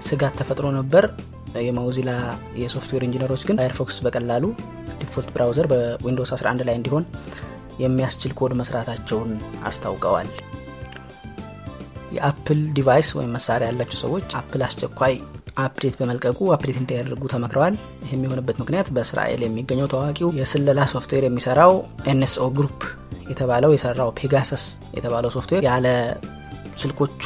ስጋት 0.07 0.35
ተፈጥሮ 0.41 0.67
ነበር። 0.77 1.05
የሞዚላ 1.65 2.11
የሶፍትዌር 2.61 3.03
ኢንጂነሮች 3.05 3.43
ግን 3.47 3.59
ፋይርፎክስ 3.61 3.97
በቀላሉ 4.05 4.43
default 5.01 5.29
browser 5.35 5.67
በዊንዶውስ 5.71 6.33
11 6.35 6.67
ላይ 6.67 6.75
እንዲሆን 6.79 7.05
የሚያስችል 7.79 8.31
ኮድ 8.33 8.53
መስራታቸውን 8.59 9.31
አስታውቀዋል። 9.63 10.29
የአፕል 12.11 12.59
device 12.77 13.09
ወይም 13.17 13.33
መሳሪያ 13.37 13.67
ያላቸው 13.69 13.99
ሰዎች 14.03 14.27
አፕል 14.39 14.61
አስቸኳይ 14.67 15.15
update 15.57 15.95
በመልቀቁ 15.99 16.39
update 16.55 16.77
እንዲያደርጉ 16.81 17.23
ተመክረዋል። 17.31 17.75
ይህም 18.03 18.23
የሆነበት 18.25 18.57
ምክንያት 18.61 18.89
በእስራኤል 18.95 19.41
የሚገኘው 19.45 19.87
ታዋቂው 19.93 20.29
የስለላ 20.39 20.81
ሶፍትዌር 20.93 21.25
የሚሰራው 21.27 21.73
ኤንኤስኦ 22.11 22.47
ግሩፕ 22.57 22.81
የተባለው 23.31 23.71
የሰራው 23.73 24.11
ፔጋሰስ 24.19 24.65
የተባለው 24.97 25.31
ሶፍትዌር 25.35 25.63
ያለ 25.69 25.87
ስልኮቹ 26.81 27.23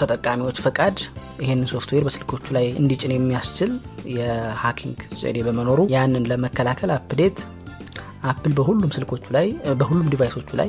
ተጠቃሚዎች 0.00 0.56
ፈቃድ 0.64 0.96
ይህንን 1.42 1.68
ሶፍትዌር 1.72 2.02
በስልኮቹ 2.06 2.44
ላይ 2.56 2.66
እንዲጭን 2.80 3.12
የሚያስችል 3.14 3.70
የ 4.16 4.34
hacking 4.34 4.98
ዘዴ 5.20 5.38
በመኖሩ 5.46 5.80
ያንን 5.94 6.26
ለመከላከል 6.30 6.90
update 6.96 7.38
አፕል 8.24 8.52
በሁሉም 8.58 8.92
ስልኮቹ 8.94 9.24
ላይ 9.36 9.46
በሁሉም 9.80 10.10
device 10.12 10.34
ኦቹ 10.34 10.48
ላይ 10.60 10.68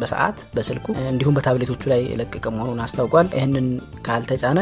በሰዓት 0.00 0.38
በስልኩ 0.54 0.86
እንዲሁም 1.04 1.36
በታብሌቶቹ 1.36 1.82
ላይ 1.92 2.00
የለቀቀ 2.10 2.44
መሆኑን 2.54 2.82
አስታውቋል። 2.84 3.28
ይህንን 3.36 3.66
ካልተጫነ 4.06 4.58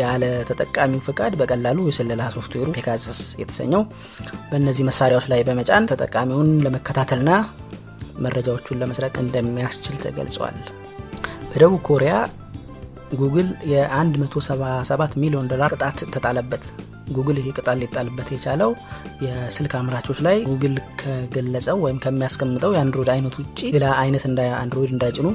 ያለ 0.00 0.24
ተጠቃሚው 0.48 1.00
ፈቃድ 1.06 1.32
በቀላሉ 1.40 1.78
የስለላ 1.88 2.22
ሶፍትዌሩ 2.36 2.68
ፔጋሰስ 2.76 3.20
የተሰኘው 3.40 3.82
በእነዚህ 4.50 4.86
መሳሪያዎች 4.90 5.26
ላይ 5.32 5.42
በመጫን 5.48 5.88
ተጠቃሚውን 5.90 6.50
ለመከታተልና 6.66 7.32
መረጃዎቹን 8.18 8.80
ለመስረቅ 8.82 9.14
እንደሚያስችል 9.22 9.96
ተገልጿል። 10.04 10.56
በደቡብ 11.50 11.80
ኮሪያ 11.88 12.12
ጉግል 13.14 13.48
የ177 13.72 15.18
ሚሊዮን 15.22 15.50
ዶላር 15.50 15.70
ቅጣት 15.74 15.98
ተጣለበት። 16.14 16.64
ጉግል 17.16 17.36
ይህ 17.40 17.48
ቅጣት 17.56 17.76
ሊጣልበት 17.80 18.28
የቻለው 18.34 18.70
የስልክ 19.24 19.72
አምራቾች 19.78 20.18
ላይ 20.26 20.36
ጉግል 20.48 20.74
ከገለጸው 21.00 21.78
ወይም 21.84 21.98
ከሚያስቀምጠው 22.04 22.74
የአንድሮይድ 22.74 23.10
አይነት 23.14 23.36
ውጭ 23.40 23.60
ሌላ 23.76 23.88
አይነት 24.02 24.24
አንድሮይድ 24.62 24.92
እንዳይጭኑ 24.94 25.28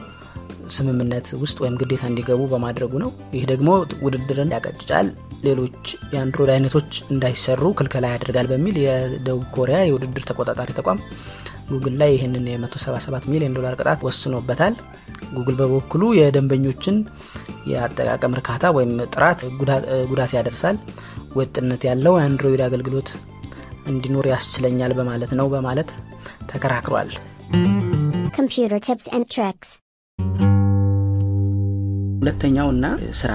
ስምምነት 0.76 1.28
ውስጥ 1.42 1.58
ወይም 1.64 1.76
ግዴታ 1.82 2.04
እንዲገቡ 2.10 2.42
በማድረጉ 2.52 2.94
ነው። 3.04 3.10
ይህ 3.36 3.44
ደግሞ 3.52 3.70
ውድድርን 4.06 4.54
ያቀጭጫል፣ 4.56 5.08
ሌሎች 5.44 5.84
የአንድሮይድ 6.14 6.52
አይነቶች 6.54 6.92
እንዳይሰሩ 7.12 7.64
ክልከላ 7.80 8.06
ያደርጋል 8.14 8.48
በሚል 8.52 8.78
የደቡብ 8.84 9.44
ኮሪያ 9.58 9.80
የውድድር 9.86 10.24
ተቆጣጣሪ 10.30 10.72
ተቋም 10.80 11.00
ጉግል 11.72 11.96
ላይ 12.02 12.10
ይህንን 12.16 12.46
የ177 12.52 13.26
ሚሊዮን 13.32 13.56
ዶላር 13.58 13.74
ቅጣት 13.80 14.04
ወስኖበታል። 14.08 14.76
ጉግል 15.34 15.56
በበኩሉ 15.62 16.04
የደንበኞችን 16.20 16.98
የአጠቃቀም 17.72 18.36
እርካታ 18.38 18.72
ወይም 18.78 18.92
ጥራት 19.16 19.40
ጉዳት 20.10 20.34
ያደርሳል፣ 20.38 20.78
ወጥነት 21.36 21.82
ያለው 21.90 22.14
የአንድሮይድ 22.18 22.62
አገልግሎት 22.68 23.10
እንዲኖር 23.88 24.26
ያስችለኛል 24.34 24.94
በማለት 25.00 25.34
ነው 25.40 25.50
በማለት 25.56 25.90
ተከራክሯል። 26.52 27.12
Computer 28.38 28.80
tips 28.88 29.06
and 29.16 29.26
tricks. 29.36 29.70
ሁለተኛው 32.22 32.68
እና 32.74 32.86
ስራ 33.20 33.34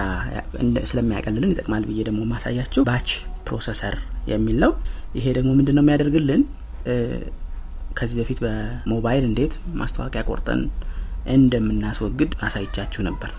ስለሚያቀልልን 0.90 1.52
ይጠቅማል 1.52 1.84
ብዬ 1.88 2.00
ደግሞ 2.08 2.20
ማሳያችሁ 2.32 2.82
batch 2.88 3.10
processor 3.46 3.94
የሚል 4.32 4.56
ነው። 4.64 4.72
ይሄ 5.18 5.26
ደግሞ 5.38 5.50
ምንድን 5.58 5.76
ነው 5.78 5.84
የሚያደርግልን 5.84 6.42
ከዚህ 7.98 8.16
በፊት 8.20 8.38
በሞባይል 8.44 9.24
እንዴት 9.30 9.54
ማስታወቂያ 9.80 10.22
ቆርጠን 10.30 10.60
እንደምናስወግድ 11.36 12.32
አሳይቻችሁ 12.46 13.02
ነበር። 13.08 13.32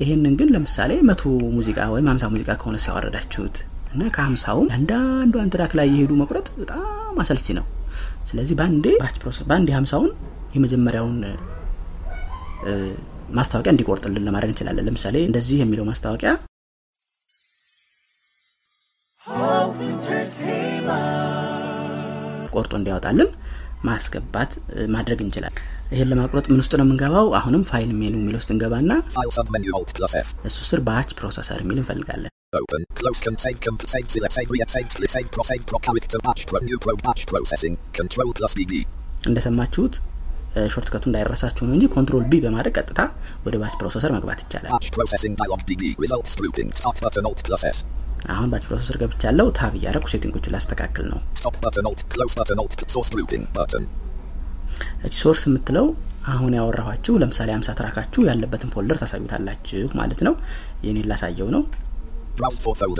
ይሄንን 0.00 0.34
ግን 0.38 0.48
ለምሳሌ 0.54 0.92
መቶ 1.08 1.22
ሙዚቃ 1.56 1.78
ወይም 1.92 2.06
ሀምሳ 2.10 2.24
ሙዚቃ 2.34 2.50
ከሆነ 2.60 2.76
ያወረዳችሁት 2.84 3.56
እና 3.94 4.02
ከሀምሳውም 4.14 4.68
አንዳንዷን 4.76 5.50
track 5.54 5.72
ላይ 5.78 5.88
እየሄዱ 5.92 6.12
መቁረጥ 6.20 6.46
በጣም 6.60 6.84
አሰልቺ 7.22 7.46
ነው። 7.58 7.64
ስለዚህ 8.28 8.54
በአንዴ 8.58 8.86
batch 9.00 9.16
process 9.22 9.44
በአንዴ 9.48 9.70
ሀምሳውን 9.78 10.10
የመጀመሪያውን 10.56 11.18
ማስታወቂያ 13.38 13.72
እንዲቆርጥልን 13.74 14.24
ለማድረግ 14.28 14.50
እንችላለን። 14.52 14.86
ለምሳሌ 14.88 15.16
እንደዚህ 15.28 15.58
የሚለው 15.62 15.84
ማስታወቂያ 15.90 16.32
ቆርጦ 22.54 22.72
እንዲያወጣልን 22.78 23.28
ማስገባት 23.84 24.52
ማድረግ 24.86 25.20
እንችላለን። 25.20 25.62
ይህን 25.92 26.08
ለመቁረጥ 26.08 26.46
ምን 26.48 26.56
ውስጥ 26.56 26.76
ነው 26.76 26.84
የምንገባው? 26.84 27.32
አሁንም 27.32 27.64
file 27.64 27.92
menu 27.92 28.14
የሚል 28.16 28.34
ውስጥ 28.34 28.52
እንገባና. 28.52 28.92
እሱ 30.44 30.62
ስር 30.62 30.80
batch 30.80 31.14
processor 31.14 31.60
የሚል 31.60 31.78
እንፈልጋለን።. 31.78 32.32
እንደሰማችሁት 39.26 39.94
shortcut 40.72 40.88
ኡ 40.92 41.04
እንዳይረሳችሁ 41.10 41.62
ነው 41.68 41.74
እንጂ 41.76 41.84
Control 41.94 42.24
B 42.30 42.40
በማድረግ 42.44 42.74
ቀጥታ 42.80 43.00
ወደ 43.44 43.54
batch 43.62 43.74
processor 43.80 44.10
መግባት 44.16 44.40
ይቻላል።. 44.44 44.72
አሁን 48.30 48.48
batch 48.52 48.64
processor 48.68 48.96
ገብቻለሁ። 49.02 49.46
tab 49.58 49.74
እያደረኩ 49.78 50.06
setting 50.12 50.34
ኦችን 50.34 50.52
ላስተካክል 50.54 51.06
ነው።. 51.12 51.18
እቺ 55.06 55.12
source 55.22 55.42
የምትለው 55.48 55.86
አሁን 56.32 56.52
ያወራኋችሁ 56.58 57.14
ለምሳሌ 57.22 57.50
አምሳ 57.56 57.70
track 57.78 57.96
ኣችሁ 57.96 58.20
ያለበትን 58.28 58.70
folder 58.74 58.98
ታሳዩታላችሁ 59.02 59.88
ማለት 60.00 60.20
ነው። 60.26 60.34
ይህኔን 60.84 61.06
ላሳየው 61.12 61.48
ነው። 61.56 61.62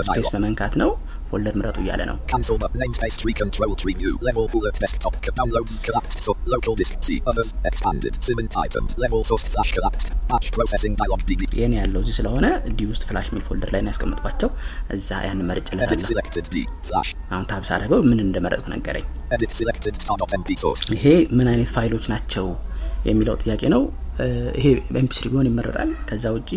space. 0.08 0.28
በመንካት 0.34 0.74
ነው 0.82 0.90
folder 1.30 1.54
ምረጡ 1.54 1.76
እያለ 1.80 2.02
ነው። 2.04 2.16
Cancel 2.32 2.58
the 2.58 2.68
namespace 2.74 3.16
tree 3.16 3.36
control 3.42 3.72
tree 3.74 3.96
view. 4.02 4.12
Level 4.20 4.46
bullet 4.48 4.76
desktop. 4.84 5.14
ca- 5.24 5.34
Downloads 5.40 5.76
collapsed. 5.82 6.18
So 6.26 6.32
local 6.46 6.74
disk 6.80 6.94
C. 7.00 7.18
Others 7.32 7.50
expanded. 7.64 8.14
Cement 8.28 8.54
items. 8.64 8.90
Level 8.98 9.22
source 9.24 9.46
flash 9.48 9.72
collapsed. 9.72 10.08
Batch 10.28 10.48
processing 10.52 10.94
dialog 10.94 11.22
DB. 11.30 11.42
ይህን 11.58 11.72
ያለው 11.72 12.00
እዚህ 12.00 12.14
ስለሆነ 12.14 12.46
D 12.78 12.86
ውስጥ 12.86 13.04
flash 13.08 13.28
ሚል 13.34 13.42
folder 13.42 13.70
ላይ 13.70 13.82
ያስቀምጥኳቸው። 13.82 14.50
እዛ 14.90 15.08
ያን. 15.26 15.40
Flash. 16.88 17.10
አሁን 17.30 17.44
tab 17.44 17.62
ሳደርገው 17.64 18.02
ምን 18.02 18.20
እንደመረጥኩ 18.20 18.66
ነገረኝ። 18.70 19.06
Edit 19.30 19.52
selected 19.60 19.94
star.mp 20.04 20.48
source. 20.64 20.82
ይሄ 20.92 21.04
ምን 21.32 21.48
አይነት 21.48 21.68
ፋይሎች 21.68 22.06
ናቸው 22.08 22.46
የሚለው 23.04 23.34
ጥያቄ 23.42 23.62
ነው። 23.74 23.82
ይሄ 24.58 24.66
MP3 25.00 25.26
ቢሆን 25.32 25.46
ይመረጣል። 25.48 25.90
ከዛ 26.08 26.24
ውጭ 26.34 26.50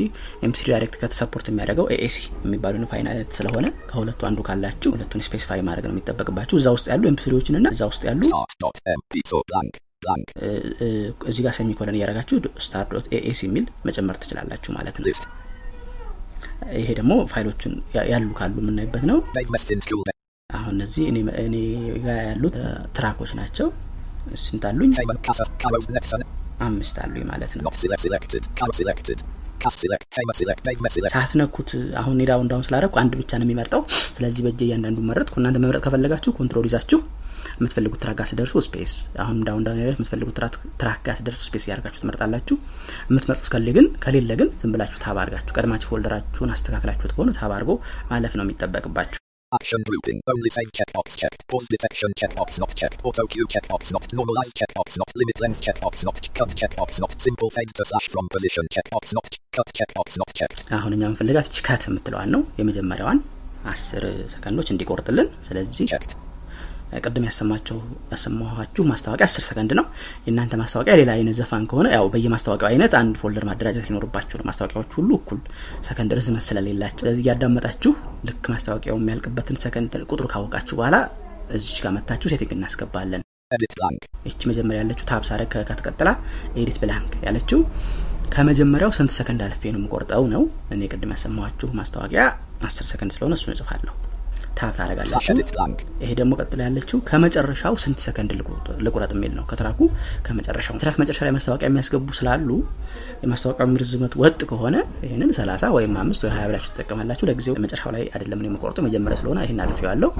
mp3DirectCut 0.45 0.95
support 1.01 1.45
የሚያደርገው 1.49 1.85
AAC 1.95 2.17
የሚባሉ 2.45 2.85
ፋይል 2.91 3.07
አይነት 3.11 3.29
ስለሆነ 3.37 3.67
ከሁለቱ 3.89 4.21
አንዱ 4.29 4.39
ካላችሁ 4.47 4.89
ሁለቱን 4.95 5.23
specify 5.27 5.61
ማድረግ 5.67 5.85
ነው 5.87 5.93
የሚጠበቅባችሁ። 5.95 6.57
እዛ 6.61 6.67
ውስጥ 6.75 6.87
ያሉ 6.93 7.03
MP3 7.11 7.27
ዎችን 7.27 7.57
እና 7.59 7.69
እዛ 7.75 7.83
ውስጥ 7.91 8.03
ያሉ 8.09 8.21
እዚህ 11.29 11.41
ጋር 11.45 11.53
semicolon 11.57 11.95
እያደረጋችሁ 11.97 12.35
star 12.65 12.85
dot 12.91 13.05
AAC 13.17 13.41
የሚል 13.47 13.65
መጨመር 13.87 14.17
ትችላላችሁ 14.23 14.71
ማለት 14.77 14.97
ነው።. 14.99 15.07
ይሄ 16.79 16.89
ደግሞ 16.99 17.13
ፋይሎቹን 17.31 17.73
ያሉ 18.11 18.27
ካሉ 18.39 18.55
የምናይበት 18.63 19.03
ነው።. 19.11 19.17
አሁን 20.49 20.73
እነዚህ 20.75 21.03
እኔ 21.45 21.55
ጋር 22.05 22.19
ያሉት 22.29 22.55
track 22.97 23.16
ኦች 23.16 23.31
ናቸው። 23.39 23.67
ስንት 24.43 24.63
አሉኝ? 24.69 24.91
አምስት 26.65 26.97
አሉኝ 27.03 27.23
ማለት 27.31 27.51
ነው።. 27.57 27.63
ሳትነኩት 31.15 31.69
አሁን 32.01 32.15
እኔ 32.19 32.25
down 32.29 32.47
down 32.51 32.65
አንድ 33.01 33.13
ብቻ 33.19 33.31
ነው 33.39 33.45
የሚመርጠው። 33.47 33.81
ስለዚህ 34.17 34.41
በእጄ 34.45 34.61
እያንዳንዱ 34.67 34.99
መረጥኩ። 35.09 35.35
እናንተ 35.41 35.59
መምረጥ 35.63 35.81
ከፈለጋችሁ 35.85 36.31
control 36.39 36.67
ይዛችሁ 36.69 36.99
የምትፈልጉት 37.57 37.99
track 38.03 38.15
ጋር 38.19 38.27
ስትደርሱ 38.31 38.61
space፣ 38.67 38.93
አሁን 39.23 39.37
down 39.47 39.63
down 39.65 39.79
የምትፈልጉት 39.83 40.37
track 40.81 40.99
ጋር 41.07 41.15
ስትደርሱ 41.19 41.41
space 41.47 41.65
እያደርጋችሁ 41.67 42.01
ትመርጣላችሁ። 42.03 42.57
የምትመርጡት 43.09 43.49
ከሌለ 43.49 43.75
ግን 43.77 43.87
ከሌለ 44.05 44.31
ግን 44.41 44.49
ዝም 44.61 44.73
ብላችሁ 44.75 44.99
tab 45.05 45.19
አድርጋችሁ 45.23 45.55
ቀድማችሁ 45.57 45.89
folder 45.93 46.17
ኣችሁን 46.17 46.53
አስተካክላችሁት 46.55 47.13
ከሆነ 47.15 47.35
tab 47.39 47.53
አድርጎ 47.57 47.73
ማለፍ 48.11 48.35
ነው 48.39 48.45
የሚጠበቅባችሁ። 48.47 49.22
Action 49.52 49.82
grouping. 49.82 50.20
Only 50.28 50.50
save 50.50 50.70
checkbox 50.72 51.16
checked. 51.16 51.48
Pause 51.48 51.66
detection 51.70 52.10
checkbox 52.20 52.58
not 52.60 52.74
checked. 52.74 53.00
Auto 53.02 53.24
cue 53.26 53.46
checkbox 53.46 53.92
not. 53.94 54.04
Normalize 54.10 54.52
checkbox 54.52 54.98
not. 54.98 55.10
Limit 55.14 55.40
length 55.40 55.60
checkbox 55.62 56.04
not. 56.04 56.18
Cut 56.34 56.50
checkbox 56.50 57.00
not. 57.00 57.18
Simple 57.18 57.50
fade 57.50 57.72
to 57.74 57.84
slash 57.84 58.08
from 58.08 58.28
position 58.28 58.64
checkbox 58.70 59.14
not. 59.14 59.28
Cut 59.52 59.68
checkbox 59.78 60.18
not 60.20 60.30
checked. 60.34 60.60
አሁን 60.78 60.92
እኛ 60.96 61.02
የምንፈልጋት 61.06 61.48
ችካት 61.56 61.84
የምትለዋን 61.88 62.30
ነው 62.34 62.42
የመጀመሪያዋን 62.60 63.20
አስር 63.72 64.04
ሰከንዶች 64.34 64.68
እንዲቆርጥልን። 64.74 65.30
ስለዚህ 65.48 65.86
Checked. 65.92 66.12
ቅድም 67.01 67.25
ያሰማቸው 67.27 67.77
ያሰማኋችሁ 68.11 68.83
ማስታወቂያ 68.89 69.25
አስር 69.29 69.43
ሰከንድ 69.47 69.71
ነው። 69.79 69.85
የእናንተ 70.25 70.53
ማስታወቂያ 70.61 70.93
ሌላ 70.99 71.11
አይነት 71.17 71.35
ዘፈን 71.39 71.63
ከሆነ 71.69 71.87
ያው 71.95 72.05
በየማስታወቂያው 72.13 72.69
አይነት 72.71 72.93
አንድ 72.99 73.15
folder 73.21 73.45
ማደራጀት 73.49 73.87
ሊኖርባችሁ 73.87 74.37
ነው። 74.39 74.45
ማስታወቂያዎቹ 74.49 74.91
ሁሉ 74.99 75.11
እኩል 75.19 75.39
ሰከንድ 75.87 76.13
ርዝመት 76.19 76.45
ስለሌላቸው፣ 76.47 77.03
ስለዚህ 77.03 77.23
እያዳመጣችሁ 77.25 77.93
ልክ 78.29 78.43
ማስታወቂያው 78.53 78.97
የሚያልቅበትን 78.99 79.59
ሰከንድ 79.63 79.91
ቁጥሩ 80.05 80.25
ካወቃችሁ 80.33 80.77
በኋላ 80.79 80.95
እዚች 81.51 81.79
ጋር 81.83 81.93
መታችሁ 81.97 82.29
setting 82.33 82.53
እናስገባለን።. 82.57 83.21
ይቺ 84.27 84.41
መጀመሪያ 84.49 84.79
ያለችው 84.81 85.05
tab 85.09 85.23
ሳረግ 85.27 85.51
cut 85.67 85.79
ቀጥላ 85.79 86.09
edit 86.57 86.77
blank 86.83 87.11
ያለችው 87.25 87.59
ከመጀመሪያው 88.33 88.91
ስንት 88.97 89.11
ሰከንድ 89.17 89.41
አልፌ 89.45 89.61
ነው 89.73 89.79
የምቆርጠው 89.79 90.23
ነው። 90.31 90.43
እኔ 90.73 90.81
ቅድም 90.91 91.13
ያሰማኋችሁ 91.15 91.69
ማስታወቂያ 91.79 92.23
አስር 92.67 92.87
ሰከንድ 92.91 93.13
ስለሆነ 93.15 93.35
እሱን 93.39 93.53
እጽፋለሁ። 93.55 93.93
tab 94.59 94.71
ታደርጋላችሁ።. 94.77 95.35
ይሄ 96.01 96.11
ደግሞ 96.19 96.31
ቀጥሎ 96.41 96.59
ያለችው 96.65 96.97
ከመጨረሻው 97.09 97.75
ስንት 97.83 97.99
ሰከንድ 98.05 98.31
ልቁ- 98.39 98.55
ልቁረጥ 98.85 99.11
የሚል 99.15 99.31
ነው። 99.37 99.45
ከ 99.49 99.56
track 99.56 99.73
ኡ 99.73 99.79
ከመጨረሻው 100.27 100.75
track 100.83 100.97
መጨረሻ 101.01 101.21
ላይ 101.27 101.33
ማስታወቂያ 101.37 101.69
የሚያስገቡ 101.69 102.07
ስላሉ 102.19 102.49
የማስታወቂያ 103.23 103.65
ርዝመት 103.81 104.13
ወጥ 104.21 104.39
ከሆነ 104.49 104.75
ይህንን 105.05 105.29
ሰላሳ 105.37 105.63
ወይም 105.75 105.93
አምስት 106.01 106.21
ወይ 106.25 106.31
ሀያ 106.35 106.45
ብላችሁ 106.49 106.71
ትጠቀማላችሁ። 106.71 107.27
ለጊዜው 107.29 107.55
መጨረሻው 107.65 107.91
ላይ 107.95 108.03
አይደለም 108.15 108.39
ነው 108.43 108.49
የምቆርጠው 108.49 108.85
መጀመሪያ 108.87 109.17
ስለሆነ 109.21 109.39
ይህን 109.45 109.61
አልፈዋለሁ። 109.65 110.11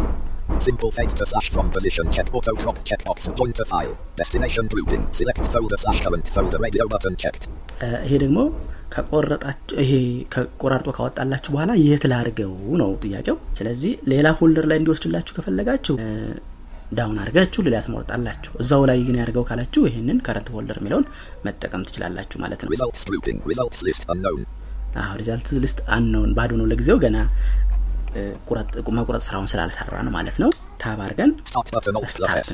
Simple 0.60 0.92
fade 0.92 1.14
to 1.20 1.26
slash 1.26 1.48
from 1.50 1.68
position 1.70 2.06
check. 2.12 2.28
Auto 2.34 2.54
crop 2.56 2.78
checkbox. 2.84 3.18
Join 3.38 3.52
to 3.54 3.66
file. 3.66 3.94
Destination 4.18 4.66
grouping. 4.68 5.04
Select 5.12 5.44
folder 5.48 5.78
slash 5.78 6.00
current 6.02 6.28
folder. 6.30 6.60
Radio 6.60 6.86
button 6.88 7.16
checked. 7.18 7.44
እ፣ 7.82 7.90
ይሄ 8.06 8.14
ደግሞ 8.24 8.40
ከቆረጣችሁ 8.94 9.76
ይሄ 9.84 9.92
ከቆራርጦ 10.34 10.90
ካወጣላችሁ 10.98 11.52
በኋላ 11.54 11.72
የት 11.84 12.04
ላድርገው 12.12 12.52
ነው 12.82 12.90
ጥያቄው። 13.04 13.38
ስለዚህ 13.60 13.94
ሌላ 14.12 14.28
folder 14.40 14.66
ላይ 14.72 14.78
እንዲወስድላችሁ 14.82 15.34
ከፈለጋችሁ 15.38 15.96
down 16.92 17.18
አድርጋችሁ 17.22 17.62
ሌላ 17.68 17.78
ትመርጣላችሁ። 17.86 18.52
እዛው 18.64 18.82
ላይ 18.90 19.00
ግን 19.08 19.16
ያድርገው 19.20 19.44
ካላችሁ 19.50 19.82
ይህንን 19.90 20.18
current 20.26 20.50
folder 20.56 20.78
የሚለውን 20.82 21.06
መጠቀም 21.46 21.86
ትችላላችሁ 21.88 22.38
ማለት 22.44 22.62
ነው።. 22.64 22.70
አሁን 24.96 25.16
result 25.20 25.48
list 25.64 25.80
አንነውን 25.96 26.32
ባዶ 26.38 26.52
ነው 26.60 26.68
ለጊዜው 26.72 26.98
ገና 27.04 27.18
መቁረጥ 28.98 29.22
ስራውን 29.28 29.48
ስላልሰራ 29.52 29.96
ነው 30.08 30.14
ማለት 30.18 30.38
ነው። 30.44 30.50
tab 30.82 31.00
አድርገን 31.06 31.32
start 32.10 32.50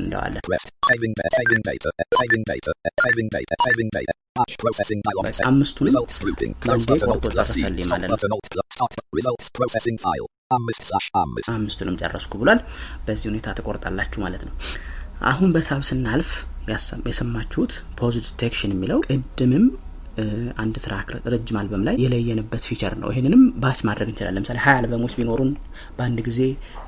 S. 4.10 4.19
አምስቱንም 11.50 11.96
ጨረስኩ 12.00 12.32
ብሏል። 12.40 12.60
በዚህ 13.06 13.26
ሁኔታ 13.30 13.46
ትቆርጣላችሁ 13.58 14.20
ማለት 14.24 14.42
ነው። 14.48 14.54
አሁን 15.30 15.50
በ 15.54 15.65
tab 15.65 15.82
ስናልፍ 15.88 16.30
የሰማችሁት 17.06 17.72
pause 17.98 18.14
detection 18.26 18.72
የሚለው 18.74 19.00
ቅድምም 19.08 19.64
አንድ 20.62 20.76
track 20.84 21.08
ረጅም 21.32 21.58
አልበም 21.60 21.82
ላይ 21.86 21.94
የለየንበት 22.02 22.62
feature 22.68 22.94
ነው። 23.02 23.08
ይህንንም 23.12 23.42
batch 23.62 23.80
ማድረግ 23.88 24.08
እንችላለን። 24.10 24.36
ለምሳሌ 24.38 24.58
ሀያ 24.64 24.76
አልበሞች 24.80 25.14
ቢኖሩን 25.18 25.50
በአንድ 25.98 26.20
ጊዜ 26.28 26.40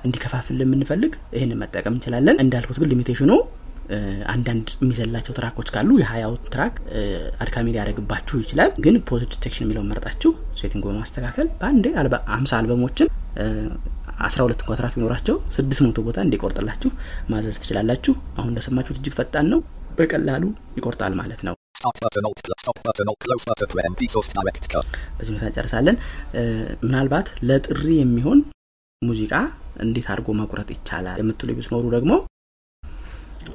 እንዲከፋፍል 0.07 0.61
የምንፈልግ 0.65 1.13
ይህንን 1.37 1.61
መጠቀም 1.63 1.95
እንችላለን። 1.97 2.39
እንዳልኩት 2.45 2.79
ግን 2.83 2.91
limitation 2.93 3.24
ኡ 3.24 3.31
አንዳንድ 4.33 4.69
የሚዘላቸው 4.79 5.35
track 5.39 5.55
ኦች 5.55 5.69
ካሉ 5.75 5.91
የሀያው 6.01 6.35
track 6.47 6.75
አድካሚ 7.43 7.67
ሊያደርግባችሁ 7.75 8.37
ይችላል። 8.43 8.71
ግን 8.85 8.97
pause 9.09 9.23
detection 9.33 9.65
የሚለውን 9.67 9.91
መርጣችሁ 9.93 10.31
setting 10.61 10.85
በማስተካከል 10.89 11.49
በአንዴ 11.61 11.87
ሀምሳ 12.33 12.53
አልበሞችን 12.61 13.09
አስራ 14.23 14.41
ሁለት 14.45 14.61
እንኳ 14.63 14.73
track 14.79 14.95
ቢኖራቸው 14.97 15.37
ስድስት 15.55 15.81
መቶ 15.85 16.01
ቦታ 16.07 16.19
እንዲቆርጥላችሁ 16.27 16.91
ማዘዝ 17.31 17.57
ትችላላችሁ። 17.57 18.15
አሁን 18.37 18.51
እንደሰማችሁት 18.53 18.99
እጅግ 19.01 19.15
ፈጣን 19.19 19.47
ነው፣ 19.53 19.61
በቀላሉ 19.99 20.43
ይቆርጣል 20.79 21.15
ማለት 21.21 21.41
ነው።. 21.47 21.55
በዚህ 25.17 25.31
ሁኔታ 25.33 25.45
እንጨርሳለን። 25.49 25.97
ምናልባት 26.85 27.29
ለጥሪ 27.49 27.89
የሚሆን 27.99 28.41
ሙዚቃ 29.03 29.35
እንዴት 29.85 30.07
አድርጎ 30.13 30.31
መቁረጥ 30.41 30.69
ይቻላል 30.75 31.17
የምትሉ 31.21 31.51
ብትኖሩ 31.59 31.85
ደግሞ 31.97 32.13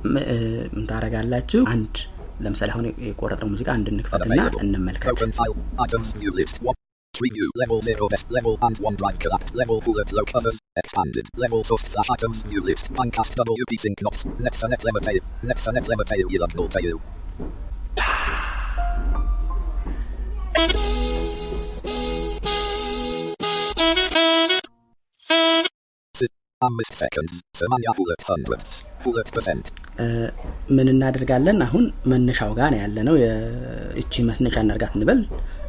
ም- 0.07 0.25
እ፣ 0.27 0.37
ምን 0.75 0.85
ታደርጋላችሁ? 0.91 1.63
አንድ 1.73 1.95
ለምሳሌ 2.41 2.71
አሁን 2.75 2.87
የቆረጥነው 3.07 3.51
ሙዚቃ 3.53 3.69
አንድ 3.77 3.89
እንክፈትና 3.93 4.39
እንመልከት። 4.65 5.11
Open 5.15 5.33
file. 5.33 5.57
Items 5.87 6.11
view 6.23 6.33
list. 6.33 6.57
One. 6.63 6.79
Tree 7.15 7.31
view 7.31 7.49
level 7.55 7.79
0 7.87 8.07
best 8.09 8.29
level 8.31 8.55
and 8.63 8.77
one 8.81 8.95
drive 8.95 9.19
collapsed 9.19 9.55
level 9.55 9.79
bullet 9.81 10.11
low 10.13 10.25
others 10.35 10.57
expanded 10.77 11.27
level 11.37 11.61
source 11.63 11.87
flash 11.87 12.11
items 12.11 12.39
view 12.45 12.63
list 12.63 12.87
pancast 12.95 13.33
WP 13.43 13.73
sync 13.79 13.99
knots 14.01 14.23
nexa 14.41 14.71
net 14.73 14.85
levitail 14.89 15.21
nexa 15.45 15.73
net 15.73 15.89
levitail 15.93 16.27
yellow 16.35 16.51
no 16.55 16.67
tail 16.69 16.97
አምስት 26.63 26.95
seconds 26.95 27.35
ሰማንያ 27.61 27.91
ሁለት 27.99 28.23
hundredths 28.29 28.73
ሁለት 29.10 29.30
ምን 30.76 30.88
እናደርጋለን? 30.94 31.58
አሁን 31.66 31.84
መነሻው 32.12 32.52
ጋር 32.60 32.70
ነው 32.74 32.80
ያለ 32.84 32.98
ነው። 33.08 33.16
እቺ 34.02 34.24
መነሻ 34.30 34.56
እናርጋት 34.66 34.94
እንበል። 34.98 35.22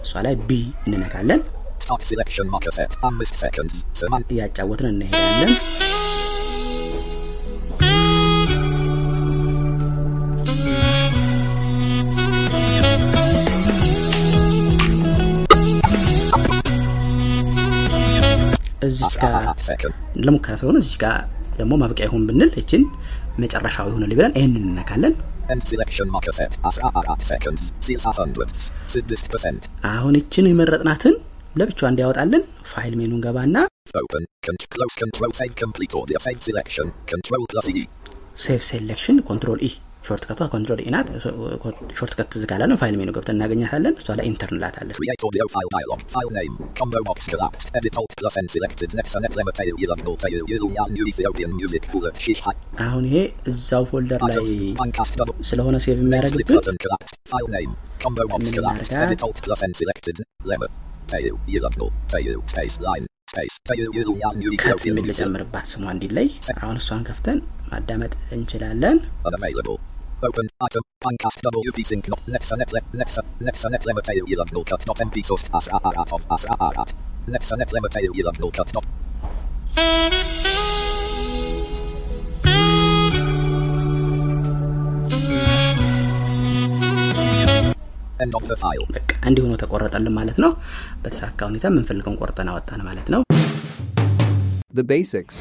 እሷ 0.05 0.23
ላይ 0.27 0.35
ቢ 0.49 0.59
እንነካለን። 0.87 1.43
አምስት 3.09 3.35
seconds 3.43 3.77
ሰማን 4.01 4.25
እያጫወትን 4.35 4.89
እንሄዳለን። 4.93 5.55
እዚች 18.89 19.15
ጋር 19.23 19.35
ለሙከራ 20.27 20.55
ስለሆነ 20.61 20.79
እዚች 20.83 20.97
ጋር 21.03 21.17
ደግሞ 21.59 21.73
ማብቂያ 21.81 22.07
ይሁን 22.09 22.25
ብንል 22.29 22.51
እችን 22.61 22.83
መጨረሻው 23.39 23.89
ይሁንልኝ 23.91 24.17
ብለን 24.19 24.35
ይህንን 24.39 24.65
እንነካለን። 24.69 25.15
አሁን 29.93 30.15
እችን 30.21 30.49
የመረጥናትን 30.51 31.15
ለብቻዋ 31.61 31.89
እንዲያወጣልን 31.93 32.43
file 32.73 32.95
menu 33.01 33.16
ን 33.16 33.23
ገባና 33.27 33.57
open 34.01 34.25
con- 34.47 34.59
close 34.75 34.97
control 35.03 35.31
save 35.39 35.55
complete 35.63 35.95
audio 36.01 36.19
save 36.27 36.41
selection 36.49 36.89
control 37.13 37.43
plus 37.53 37.69
E 37.73 37.85
save 38.45 38.61
selection 38.71 39.17
control 39.29 39.61
E 39.69 39.71
shortcut 40.09 40.25
ዋ 40.29 40.41
control 40.53 40.81
E 40.85 41.09
ናት 41.99 42.13
shortcut 42.19 42.29
ትዝ 42.33 42.43
ካላለን 42.51 42.79
file 42.83 42.95
menu 43.01 43.11
ገብተን 43.17 43.37
እናገኛታለን። 43.37 43.95
እሷ 44.01 44.17
ላይ 44.19 44.27
enter 44.31 44.51
እንላታለን።. 44.55 44.95
አሁን 52.87 53.05
ይሄ 53.11 53.17
እዛው 53.53 53.85
ፎልደር 53.91 54.21
ላይ. 54.31 54.37
ስለሆነ 55.51 55.77
ሴቭ 55.87 55.99
የሚያደርግብን 56.05 56.57
ከት 64.63 64.83
የሚል. 64.89 65.07
ልጨምርባት 65.11 65.67
ስሟ 65.73 65.83
እንዲለይ። 65.95 66.29
አሁን 66.63 66.77
እሷን 66.83 67.03
ከፍተን 67.09 67.39
ማዳመጥ 67.73 68.13
እንችላለን።. 68.37 68.99
Open 70.22 70.48
item. 70.62 70.84
Uncast 71.04 71.40
WP 71.48 71.80
sync 71.84 72.08
not 72.08 72.22
next 72.28 72.52
net 72.54 72.72
le 72.72 72.82
next 72.94 73.16
next 73.42 73.66
net 73.68 73.84
lemma 73.84 74.02
tail 74.02 74.26
yilang 74.26 74.52
no 74.52 74.64
cut 74.64 74.86
not 74.88 75.00
MP 75.02 75.24
source 75.24 75.48
as 75.54 75.68
a 75.70 75.80
at 75.94 76.12
of 76.12 76.24
as 76.32 76.46
a 76.48 76.56
at. 76.76 76.92
Next 77.28 77.52
net 77.54 77.72
lemma 77.72 77.90
tail 77.90 78.12
yilang 78.14 78.40
no 78.40 78.50
cut 78.52 78.70
not. 78.74 78.86
End 88.20 88.34
of 88.40 88.44
the 88.50 88.58
file. 88.58 88.84
በቃ 88.96 89.10
እንዲሁ 89.30 89.44
ነው 89.52 89.58
ተቆረጠልን 89.62 90.14
ማለት 90.18 90.38
ነው። 90.44 90.52
በተሳካ 91.04 91.40
ሁኔታ 91.50 91.66
የምንፈልገውን 91.72 92.18
ቆርጠን 92.22 92.50
አወጣን 92.52 92.82
ማለት 92.90 93.08
ነው። 93.14 93.22
The 94.74 94.86
basics. 94.92 95.36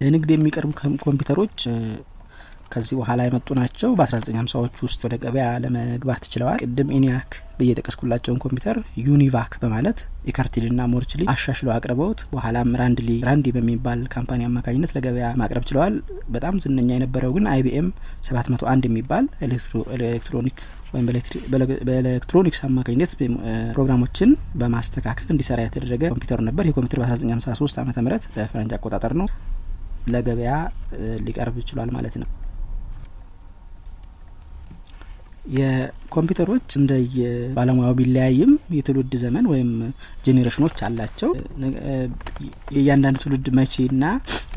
ለንግድ 0.00 0.30
የሚቀርቡ 0.34 0.70
ከም- 0.80 0.98
ኮምፒውተሮች 1.04 1.58
እ፣ 1.68 1.76
ከዚህ 2.71 2.95
በኋላ 2.99 3.21
የመጡ 3.27 3.47
ናቸው። 3.57 3.89
በ1950ዎች 3.99 4.75
ውስጥ 4.85 4.99
ወደ 5.05 5.15
ገበያ 5.23 5.45
ለመግባት 5.63 6.23
ችለዋል። 6.33 6.59
ቅድም 6.63 6.89
ኢኒያክ 6.97 7.29
ብዬ 7.59 7.71
ኮምፒውተር 8.43 8.77
ዩኒቫክ 9.05 9.53
በማለት 9.63 9.99
ኤከርትና 10.31 10.81
ሞውችሊ 10.91 11.23
አሻሽለው 11.33 11.73
አቅርበውት 11.75 12.19
በኋላም 12.31 12.69
ራንድሊ 12.81 13.09
ራንዲ 13.27 13.47
በሚባል 13.55 13.99
company 14.13 14.41
አማካኝነት 14.47 14.93
ለገበያ 14.95 15.27
ማቅረብ 15.41 15.65
ችለዋል። 15.69 15.95
በጣም 16.29 16.55
ዝነኛ 16.63 16.89
የነበረው 16.95 17.33
ግን 17.35 17.47
አይቢኤም 17.53 17.89
701 18.29 18.87
የሚባል 18.89 19.25
ኤሌክትሮ- 19.47 19.87
ኤሌክትሮኒክ 19.99 20.59
ወይም 20.93 21.05
በኤሌክትሮኒክስ 21.87 22.59
አማካኝነት 22.65 23.11
ፕሮግራሞችን 23.75 24.31
በማስተካከል 24.61 25.27
እንዲሰራ 25.29 25.59
የተደረገ 25.63 26.03
ኮምፒውተር 26.13 26.41
ነበር። 26.47 26.65
ይህ 26.67 26.75
ኮምፒውተር 26.77 27.01
በ1953 27.03 27.79
ዓ 27.79 27.85
ም 27.85 28.07
በፈረንጅ 28.35 28.73
አቆጣጠር 28.77 29.13
ነው 29.21 29.29
ለገበያ 30.07 30.51
ሊቀርብ 31.25 31.57
ችሏል 31.69 31.89
ማለት 31.95 32.15
ነው። 32.21 32.29
የኮምፒውተሮች 35.55 36.67
እንደ 36.79 36.91
ባለሙያው 37.55 37.93
ቢለያይም 37.99 38.51
የትውልድ 38.75 39.13
ዘመን 39.21 39.45
ወይም 39.51 39.69
ጄኔሬሽኖች 40.25 40.77
አላቸው። 40.87 41.31
የእያንዳንዱ 42.75 43.17
ትውልድ 43.23 43.47
መቼና 43.59 44.03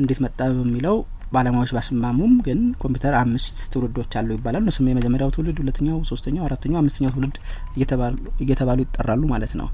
እንዴት 0.01 0.21
መጣ 0.25 0.39
በሚለው 0.59 0.97
ባለሙያዎች 1.33 1.71
ባይስማሙም 1.77 2.35
ግን 2.47 2.61
ኮምፒውተር 2.83 3.15
አምስት 3.21 3.57
ትውልዶች 3.73 4.13
አሉ 4.19 4.29
ይባላል። 4.37 4.63
እነሱም 4.65 4.91
የመጀመሪያው 4.91 5.33
ትውልድ፣ 5.37 5.57
ሁለተኛው፣ 5.63 5.97
ሶስተኛው፣ 6.11 6.45
አራተኛው፣ 6.49 6.79
አምስተኛው 6.81 7.13
ትውልድ 7.15 7.39
እየተባሉ- 7.77 8.85
ይጠራሉ 8.85 9.23
ማለት 9.33 9.55
ነው። 9.61 9.69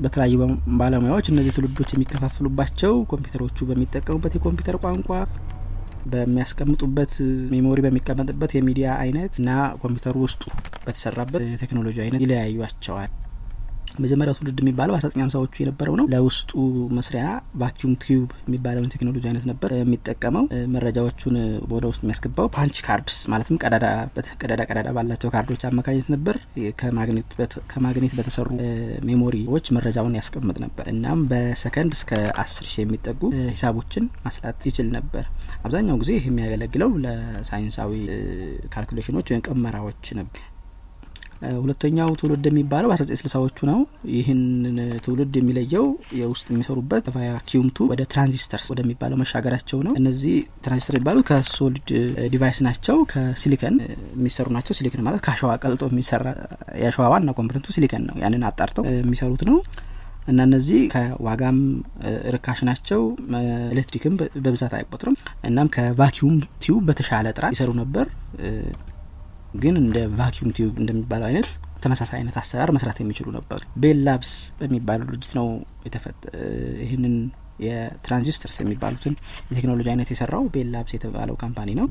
በተለያዩ 0.00 0.34
ባለሙያዎች 0.80 1.26
እነዚህ 1.30 1.52
ትውልዶች 1.54 1.92
የሚከፋፍሉባቸው 1.94 2.92
ኮምፒውተሮቹ 3.12 3.66
በሚጠቀሙበት 3.68 4.34
የኮምፒውተር 4.36 4.76
ቋንቋ 4.84 5.10
በሚያስቀምጡበት 6.12 7.14
memory 7.52 7.78
በሚቀመጥበት 7.86 8.52
የሚዲያ 8.54 8.88
አይነት 8.98 9.34
እና 9.38 9.50
ኮምፒውተሩ 9.82 10.16
ውስጡ 10.26 10.44
በተሰራበት 10.84 11.42
ቴክኖሎጂ 11.62 11.96
አይነት 12.04 12.22
ይለያዩቸዋል። 12.24 13.10
መጀመሪያው 13.98 14.34
ትውልድ 14.36 14.58
የሚባለው 14.62 14.94
አስራ 14.94 15.06
ዘጠኝ 15.08 15.22
ሀምሳዎቹ 15.22 15.54
የነበረው 15.60 15.94
ነው። 16.00 16.06
ለውስጡ 16.12 16.50
መስሪያ 16.98 17.24
vacuum 17.62 17.94
tube 18.02 18.28
የሚባለውን 18.44 18.90
ቴክኖሎጂ 18.94 19.24
አይነት 19.26 19.44
ነበር 19.50 19.70
የሚጠቀመው። 19.74 20.44
መረጃዎቹን 20.74 21.36
ወደ 21.72 21.84
ውስጥ 21.90 22.02
የሚያስገባው 22.04 22.48
punch 22.56 22.78
cards 22.86 23.18
ማለትም 23.32 23.58
ቀዳዳ 23.62 23.86
ቀዳዳ 24.66 24.88
ባላቸው 24.98 25.32
ካርዶች 25.34 25.64
አማካኝነት 25.68 26.10
ነበር። 26.14 26.36
ከማግኔት 27.70 28.14
በተሰሩ 28.18 28.48
memory 29.08 29.43
ዎች 29.43 29.66
መረጃውን 29.76 30.16
ያስቀምጥ 30.18 30.58
ነበር። 30.66 30.86
እናም 30.94 31.20
በሰከንድ 31.32 31.94
እስከ 31.98 32.12
አስር 32.42 32.66
ሺህ 32.72 32.82
የሚጠጉ 32.84 33.22
ሂሳቦችን 33.50 34.06
ማስላት 34.26 34.66
ይችል 34.70 34.88
ነበር። 34.96 35.24
አብዛኛው 35.64 35.96
ጊዜ 36.02 36.10
ይህ 36.16 36.26
የሚያገለግለው 36.28 36.90
ለሳይንሳዊ 37.04 37.92
calculation 38.72 39.12
ኦች 39.12 39.26
ወይም 39.30 39.42
ቀመራዎች 39.48 40.06
ነበር። 40.18 40.42
ሁለተኛው 41.58 42.08
ትውልድ 42.20 42.44
የሚባለው 42.48 42.90
ዘጠኝ 43.00 43.18
ስልሳዎቹ 43.20 43.58
ነው። 43.68 43.76
ይህንን 44.14 44.76
ትውልድ 45.04 45.34
የሚለየው 45.38 45.84
የውስጥ 46.20 46.46
የሚሰሩበት 46.52 47.06
vacuum 47.16 47.68
tube 47.76 47.86
ወደ 47.92 48.02
transistors 48.12 48.66
ወደሚባለው 48.72 49.18
መሻገራቸው 49.20 49.80
ነው። 49.86 49.92
እነዚህ 50.00 50.34
ትራንዚስተር 50.64 50.96
የሚባሉ 50.96 51.20
ከ 51.28 51.46
solid 51.46 51.90
device 52.34 52.60
ናቸው። 52.66 52.96
ከሲሊከን 53.12 53.76
የሚሰሩ 54.16 54.48
ናቸው። 54.56 54.76
ሲሊከን 54.78 55.04
ማለት 55.08 55.22
ከአሸዋ 55.26 55.52
ቀልጦ 55.62 55.84
የሚሰራ 55.92 56.24
የአሸዋ 56.82 57.06
ዋና 57.14 57.34
component 57.38 57.68
ኡ 57.76 57.82
silicon 57.82 58.04
ነው። 58.10 58.16
ያንን 58.24 58.44
አጣርተው 58.50 58.86
የሚሰሩት 58.96 59.44
ነው 59.50 59.58
እና 60.28 60.38
እነዚህ 60.46 60.80
ከዋጋም 60.92 61.58
ርካሽ 62.34 62.60
ናቸው። 62.68 63.00
ኤሌክትሪክም 63.74 64.14
በብዛት 64.44 64.74
አይቆጥርም። 64.78 65.16
እናም 65.48 65.68
ከ 65.76 65.90
vacuum 65.90 66.34
tube 66.64 66.82
በተሻለ 66.88 67.32
ጥራት 67.36 67.54
ይሰሩ 67.56 67.72
ነበር። 67.80 68.06
ግን 69.60 69.74
እንደ 69.82 69.98
vacuum 70.16 70.50
tube 70.56 70.74
እንደሚባለው 70.82 71.26
አይነት 71.28 71.48
ተመሳሳይ 71.82 72.18
አይነት 72.18 72.36
አሰራር 72.40 72.70
መስራት 72.76 72.98
የሚችሉ 73.02 73.28
ነበር። 73.36 73.60
ቤል 73.82 73.98
ላብስ 74.06 74.30
በሚባለው 74.58 75.06
ድርጅት 75.10 75.32
ነው 75.38 75.46
ይህንን 76.82 77.14
የ 77.66 77.80
transistors 77.80 78.58
የሚባሉትን 78.62 79.14
የቴክኖሎጂ 79.48 79.88
አይነት 79.92 80.10
የሰራው 80.12 80.44
ቤል 80.54 80.68
ላብስ 80.74 80.92
የተባለው 80.96 81.36
company 81.40 81.70
ነው። 81.80 81.86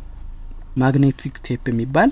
magnetic 0.77 1.35
tape 1.45 1.63
የሚባል 1.71 2.09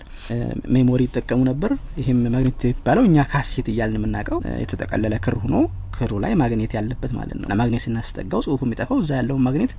memory 0.75 1.01
ይጠቀሙ 1.07 1.39
ነበር። 1.49 1.71
ይህም 2.01 2.19
magnetic 2.27 2.57
tape 2.61 2.71
የሚባለው 2.71 3.03
እኛ 3.09 3.25
ካሴት 3.31 3.67
እያልን 3.73 3.97
የምናውቀው 3.99 4.39
የተጠቀለለ 4.63 5.15
ክር 5.25 5.35
ሆኖ 5.43 5.55
ክሩ 5.97 6.13
ላይ 6.23 6.33
ማግኔት 6.41 6.71
ያለበት 6.77 7.11
ማለት 7.17 7.37
ነው። 7.41 7.47
ማግኔት 7.61 7.83
ስናስጠጋው 7.85 8.41
ጽሁፉ 8.45 8.61
የሚጠፋው 8.67 8.97
እዛ 9.03 9.11
ያለውን 9.19 9.43
ማግኔት 9.47 9.73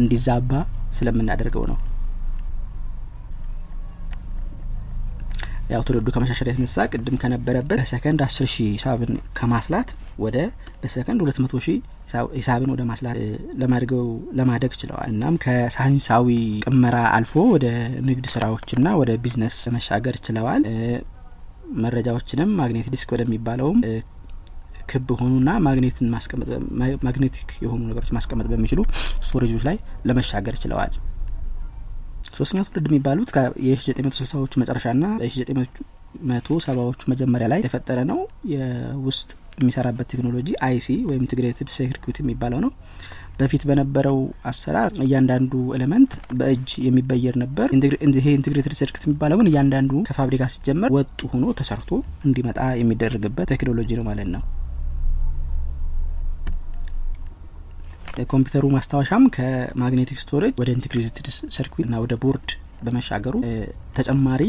እንዲዛባ 0.00 0.50
ስለምናደርገው 0.98 1.66
ነው። 1.70 1.78
ያው 5.70 5.82
ትውልዱ 5.86 6.08
ከመሻሻል 6.14 6.48
የተነሳ 6.50 6.82
ቅድም 6.92 7.16
ከነበረበት 7.22 7.78
በሰከንድ 7.80 8.20
አስር 8.26 8.48
ሺህ 8.52 8.68
ሂሳብን 8.74 9.12
ከማስላት 9.38 9.88
ወደ 10.24 10.36
በሰከንድ 10.82 11.20
ሁለት 11.24 11.38
መቶ 11.44 11.54
ሺህ 11.64 11.78
ሂሳብን 12.36 12.70
ወደ 12.72 12.82
ማስላት 12.90 13.16
ለማድገው 13.60 14.04
ለማደግ 14.38 14.72
ችለዋል። 14.80 15.08
እናም 15.12 15.34
ከሳይንሳዊ 15.44 16.28
ቅመራ 16.66 16.96
አልፎ 17.16 17.34
ወደ 17.54 17.66
ንግድ 18.08 18.26
ስራዎችና 18.34 18.88
ወደ 19.00 19.12
ቢዝነስ 19.24 19.56
ለመሻገር 19.66 20.16
ችለዋል። 20.26 20.62
መረጃዎችንም 21.82 22.50
ማግኔት 22.60 22.86
ዲስክ 22.94 23.10
ወደሚባለውም 23.14 23.80
ክብ 24.90 25.08
ሆኑና 25.20 25.50
ማግኔትን 25.66 26.10
ማስቀመጥ 26.12 26.48
magnetic 27.06 27.48
የሆኑ 27.64 27.80
ነገሮች 27.88 28.10
ማስቀመጥ 28.16 28.46
በሚችሉ 28.52 28.80
storage 29.26 29.49
ኦች 29.49 29.62
ላይ 29.68 29.76
ለመሻገር 30.08 30.56
ችለዋል። 30.62 30.92
ሶስተኛው 32.36 32.64
ትውልድ 32.66 32.86
የሚባሉት 32.90 33.30
የ1960ዎቹ 33.66 34.52
መጨረሻና 34.62 35.04
በ1970ዎቹ 35.20 37.02
መጀመሪያ 37.12 37.46
ላይ 37.52 37.58
የተፈጠረ 37.62 37.98
ነው። 38.10 38.18
የውስጥ 38.52 39.30
የሚሰራበት 39.58 40.08
ቴክኖሎጂ 40.12 40.48
IC 40.66 40.88
ወይም 41.08 41.22
integrated 41.24 41.70
circuit 41.76 42.18
የሚባለው 42.22 42.60
ነው። 42.64 42.72
በፊት 43.38 43.62
በነበረው 43.68 44.18
አሰራር 44.50 44.90
እያንዳንዱ 45.04 45.52
element 45.76 46.12
በእጅ 46.38 46.70
የሚበየድ 46.84 47.34
ነበር። 47.42 47.66
ይሄ 48.14 48.26
integrated 48.36 48.74
circuit 48.78 49.06
የሚባለው 49.06 49.38
ግን 49.40 49.48
እያንዳንዱ 49.50 49.92
ከፋብሪካ 50.08 50.44
ሲጀመር 50.52 50.92
ወጥ 50.96 51.20
ሆኖ 51.32 51.46
ተሰርቶ 51.58 51.90
እንዲመጣ 52.26 52.60
የሚደረግበት 52.80 53.50
ቴክኖሎጂ 53.54 53.90
ነው 53.98 54.06
ማለት 54.08 54.30
ነው። 54.34 54.44
የኮምፒውተሩ 58.20 58.64
ማስታወሻም 58.74 59.24
ከ 59.34 59.51
magnetic 59.51 60.18
storage 60.22 60.54
ወደ 60.60 60.68
integrated 60.76 61.26
circuit 61.56 61.86
እና 61.88 61.96
ወደ 62.04 62.14
ቦርድ 62.22 62.50
በመሻገሩ 62.84 63.34
ተጨማሪ 63.96 64.42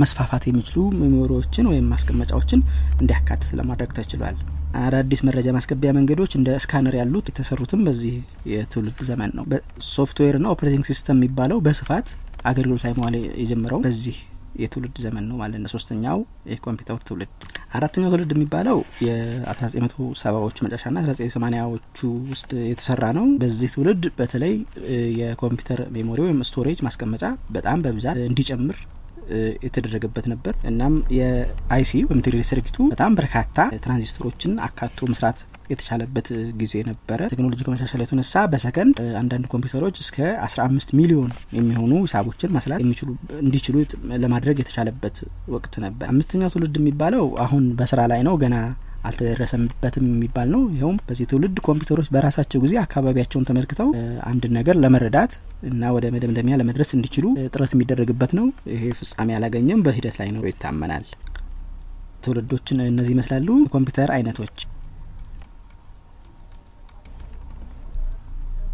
መስፋፋት 0.00 0.44
የሚችሉ 0.48 0.82
memory 1.00 1.34
ዎችን 1.34 1.68
ወይም 1.70 1.86
ማስቀመጫዎችን 1.92 2.60
እንዲያካትት 3.00 3.50
ለማድረግ 3.60 3.90
ተችሏል። 3.98 4.36
አዳዲስ 4.80 5.20
መረጃ 5.26 5.48
ማስገቢያ 5.56 5.90
መንገዶች 5.96 6.32
እንደ 6.38 6.50
scanner 6.62 6.94
ያሉት 7.00 7.26
የተሰሩትም 7.30 7.82
በዚህ 7.86 8.14
የትውልድ 8.52 9.00
ዘመን 9.08 9.32
ነው። 9.38 9.44
በሶፍትዌርና 9.50 10.46
operating 10.54 10.86
system 10.90 11.18
የሚባለው 11.18 11.58
በስፋት 11.66 12.08
አገልግሎት 12.44 12.84
ላይ 12.86 12.94
መዋል 12.98 13.14
የጀመረው 13.42 13.80
በዚህ 13.84 14.16
የትውልድ 14.54 14.96
ዘመን 15.04 15.24
ነው 15.28 15.36
ማለት 15.38 15.58
ነው። 15.62 15.70
ሶስተኛው 15.72 16.18
የኮምፒውተር 16.50 16.98
ትውልድ። 17.08 17.30
አራተኛው 17.76 18.10
ትውልድ 18.12 18.32
የሚባለው 18.34 18.76
የ1970ዎቹ 19.06 20.56
መጨረሻና 20.66 20.96
1980ዎቹ 21.04 21.98
ውስጥ 22.30 22.50
የተሰራ 22.68 23.04
ነው። 23.18 23.24
በዚህ 23.40 23.70
ትውልድ 23.74 24.04
በተለይ 24.18 24.54
የኮምፒውተር 25.20 25.80
memory 25.96 26.20
ወይም 26.26 26.40
storage 26.48 26.80
ማስቀመጫ 26.86 27.24
በጣም 27.56 27.82
በብዛት 27.86 28.20
እንዲጨምር 28.28 28.78
የተደረገበት 29.64 30.26
ነበር። 30.32 30.54
እናም 30.70 30.94
የ 31.18 31.55
IC 31.55 31.92
ወይም 32.08 32.22
integrated 32.26 32.42
circuit 32.48 32.70
ኡ 32.70 32.76
በጣም 32.92 33.12
በርካታ 33.18 33.56
ትራንዚስተሮችን 33.84 34.54
አካቶ 34.66 35.08
መስራት 35.12 35.38
የተቻለበት 35.70 36.26
ጊዜ 36.60 36.74
ነበረ። 36.88 37.20
ቴክኖሎጂ 37.32 37.60
ከመሻሻል 37.66 38.00
የተነሳ 38.04 38.44
በሰከንድ 38.52 38.96
አንዳንድ 39.20 39.44
ኮምፒውተሮች 39.52 39.98
እስከ 40.02 40.16
15 40.46 40.94
ሚሊዮን 40.98 41.30
የሚሆኑ 41.58 41.92
ሂሳቦችን 42.04 42.52
መስራት 42.56 42.80
የሚችሉ 42.84 43.10
እንዲችሉ 43.40 43.76
ለማድረግ 44.24 44.56
የተቻለበት 44.62 45.18
ወቅት 45.54 45.76
ነበር። 45.84 46.06
አምስተኛው 46.12 46.52
ትውልድ 46.54 46.76
የሚባለው 46.80 47.24
አሁን 47.44 47.64
በስራ 47.78 48.02
ላይ 48.12 48.22
ነው 48.28 48.36
ገና 48.44 48.56
አልተደረሰበትም 49.04 50.04
የሚባል 50.10 50.48
ነው። 50.54 50.62
ይኸውም 50.74 50.98
በዚህ 51.08 51.26
ትውልድ 51.30 51.56
ኮምፒውተሮች 51.66 52.08
በራሳቸው 52.14 52.62
ጊዜ 52.64 52.74
አካባቢያቸውን 52.82 53.46
ተመልክተው 53.48 53.88
አንድ 54.30 54.44
ነገር 54.56 54.76
ለመረዳት 54.82 55.32
እና 55.70 55.92
ወደ 55.96 56.06
መደምደሚያ 56.14 56.56
ለመድረስ 56.60 56.90
እንዲችሉ 56.96 57.24
ጥረት 57.48 57.72
የሚደረግበት 57.74 58.32
ነው። 58.38 58.46
ይሄ 58.74 58.92
ፍጻሜ 59.00 59.30
አላገኘም፣ 59.38 59.82
በሂደት 59.86 60.18
ላይ 60.20 60.30
ነው 60.36 60.44
ይታመናል። 60.50 61.06
ትውልዶችን 62.24 62.78
እነዚህ 62.86 63.12
ይመስላሉ። 63.14 63.48
የኮምፒውተር 63.62 64.10
አይነቶች 64.14 64.56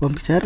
ኮምፒውተር 0.01 0.45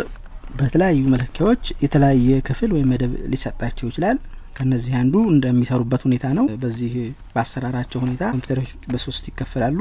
በተለያዩ 0.58 1.02
መለኪያዎች 1.12 1.64
የተለያየ 1.84 2.38
ክፍል 2.48 2.70
ወይም 2.74 2.88
መደብ 2.92 3.12
ሊሰጣቸው 3.32 3.86
ይችላል። 3.90 4.16
ከነዚህ 4.56 4.94
አንዱ 5.00 5.14
እንደሚሰሩበት 5.32 6.02
ሁኔታ 6.06 6.26
ነው። 6.38 6.46
በዚህ 6.62 6.92
በአሰራራቸው 7.34 8.00
ሁኔታ 8.04 8.22
ኮምፒውተሮች 8.34 8.70
በሶስት 8.92 9.24
ይከፈላሉ። 9.30 9.78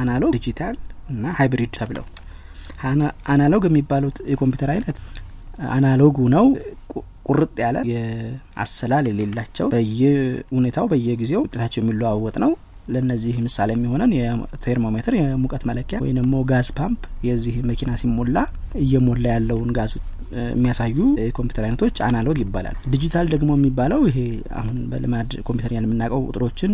analog፣ 0.00 0.32
digital 0.36 0.76
እና 1.10 1.24
hybrid 1.38 1.72
ተብለው። 1.78 2.06
analog 3.32 3.62
የሚባሉት 3.68 4.18
የኮምፒውተር 4.32 4.70
አይነት 4.74 4.98
analog 5.72 6.06
ኡ 6.06 6.18
ነው። 6.34 6.46
ቁርጥ 7.28 7.54
ያለ 7.62 7.78
የአሰላል 7.90 9.04
የሌላቸው 9.10 9.66
በየሁኔታው 9.74 10.86
በየጊዜው 10.92 11.42
ውጤታቸው 11.44 11.80
የሚለዋወጥ 11.82 12.36
ነው። 12.44 12.52
ለእነዚህ 12.88 13.34
ምሳሌ 13.44 13.70
የሚሆነን 13.74 14.12
የቴርሞሜትር 14.16 15.14
የሙቀት 15.18 15.64
መለኪያ 15.70 15.96
ወይም 16.04 16.16
ደግሞ 16.20 16.36
gas 16.48 16.68
pump 16.78 17.02
የዚህ 17.26 17.56
መኪና 17.70 17.90
ሲሞላ 18.00 18.38
እየሞላ 18.82 19.24
ያለውን 19.34 19.70
ጋዝ 19.76 19.92
የሚያሳዩ 20.50 20.96
የኮምፒውተር 21.20 21.64
አይነቶች 21.66 21.96
analog 22.06 22.38
ይባላል። 22.42 22.76
ዲጂታል 22.92 23.26
ደግሞ 23.32 23.50
የሚባለው 23.56 24.00
ይሄ 24.08 24.18
አሁን 24.60 24.76
በልማድ 24.90 25.30
ኮምፒውተር 25.46 25.72
የምናውቀው 25.76 26.22
ቁጥሮችን 26.28 26.72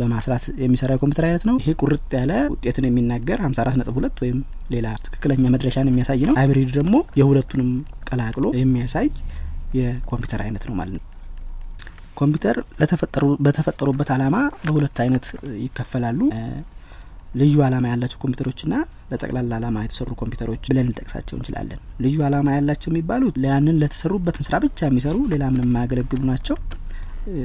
በማስላት 0.00 0.44
የሚሰራ 0.64 0.90
የኮምፒውተር 0.96 1.26
አይነት 1.28 1.44
ነው። 1.48 1.56
ይሄ 1.62 1.72
ቁርጥ 1.82 2.10
ያለ 2.18 2.32
ውጤትን 2.54 2.86
የሚናገር 2.88 3.40
ሀምሳ 3.46 3.60
አራት 3.64 3.78
ነጥብ 3.80 3.96
ሁለት 4.00 4.18
ወይም 4.24 4.38
ሌላ 4.70 4.88
ትክክለኛ 5.06 5.46
መድረሻን 5.54 5.90
የሚያሳይ 5.90 6.22
ነው። 6.28 6.36
hybrid 6.40 6.72
ደግሞ 6.78 6.94
የሁለቱንም 7.20 7.70
ቀላቅሎ 8.10 8.44
የሚያሳይ 8.60 9.08
የኮምፒውተር 9.78 10.42
አይነት 10.46 10.64
ነው 10.68 10.76
ማለት 10.80 10.94
ነው። 10.96 11.04
ኮምፒውተር 12.16 12.56
ለተፈጠሩ 12.80 13.24
በተፈጠሩበት 13.44 14.08
አላማ 14.14 14.36
በሁለት 14.64 14.98
አይነት 15.04 15.26
ይከፈላሉ። 15.62 16.20
ልዩ 17.34 17.56
አላማ 17.66 17.84
ያላቸው 17.90 18.18
ኮምፒውተሮችና 18.22 18.74
ለጠቅላላ 19.10 19.52
አላማ 19.58 19.82
የተሰሩ 19.84 20.10
ኮምፒውተሮች 20.20 20.64
ብለን 20.70 20.86
ልንጠቅሳቸው 20.86 21.34
እንችላለን። 21.38 21.80
ልዩ 22.04 22.16
አላማ 22.26 22.48
ያላቸው 22.56 22.88
የሚባሉት 22.92 23.36
ያንን 23.46 23.78
ለተሰሩበትን 23.82 24.46
ስራ 24.48 24.56
ብቻ 24.64 24.80
የሚሰሩ 24.88 25.18
ሌላ 25.32 25.44
ምንም 25.54 25.68
የማያገለግሉ 25.68 26.22
ናቸው። 26.30 26.56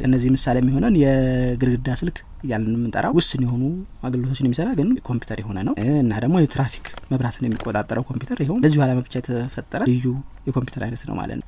እነዚህ 0.06 0.30
ምሳሌ 0.36 0.58
የሚሆነን 0.62 0.96
የግድግዳ 1.02 1.90
ስልክ 2.00 2.18
እያልን 2.46 2.72
የምንጠራው 2.72 3.14
ውስን 3.18 3.42
የሆኑ 3.46 3.64
አገልግሎቶችን 4.08 4.48
የሚሰራ 4.48 4.70
ግን 4.80 4.90
ኮምፒውተር 5.08 5.40
የሆነ 5.44 5.60
ነው 5.68 5.74
እና 5.98 6.14
ደግሞ 6.24 6.38
የትራፊክ 6.44 6.88
መብራትን 7.12 7.48
የሚቆጣጠረው 7.48 8.06
ኮምፒውተር 8.10 8.40
ይኸውም 8.44 8.64
ለዚሁ 8.66 8.82
አላማ 8.86 9.04
ብቻ 9.08 9.16
የተፈጠረ 9.22 9.82
ልዩ 9.92 10.06
የኮምፒውተር 10.48 10.84
አይነት 10.88 11.04
ነው 11.10 11.16
ማለት 11.22 11.40
ነው። 11.42 11.48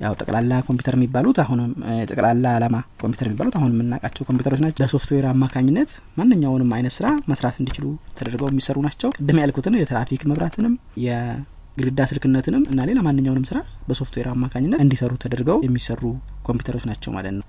ያው 0.00 0.12
ጠቅላላ 0.20 0.52
ኮምፒውተር 0.66 0.94
የሚባሉት 0.96 1.38
አሁንም 1.44 1.70
ጠቅላላ 2.10 2.46
አላማ 2.56 2.76
ኮምፒውተር 3.00 3.28
የሚባሉት 3.28 3.54
አሁን 3.58 3.72
የምናውቃቸው 3.74 4.26
ኮምፒውተሮች 4.28 4.60
ናቸው። 4.64 4.82
በሶፍትዌር 4.82 5.26
አማካኝነት 5.32 5.90
ማንኛውንም 6.18 6.72
አይነት 6.76 6.94
ስራ 6.98 7.08
መስራት 7.30 7.56
እንዲችሉ 7.62 7.86
ተደርገው 8.18 8.50
የሚሰሩ 8.52 8.78
ናቸው። 8.86 9.10
ቅድም 9.18 9.40
ያልኩትን 9.42 9.78
የትራፊክ 9.80 10.24
መብራትንም 10.30 10.74
የግድግዳ 11.06 12.06
ስልክነትንም 12.10 12.64
እና 12.72 12.86
ሌላ 12.90 12.98
ማንኛውንም 13.06 13.46
ስራ 13.50 13.58
በሶፍትዌር 13.88 14.28
አማካኝነት 14.34 14.82
እንዲሰሩ 14.84 15.12
ተደርገው 15.24 15.60
የሚሰሩ 15.66 16.02
ኮምፒውተሮች 16.48 16.86
ናቸው 16.90 17.12
ማለት 17.16 17.36
ነው። 17.38 17.46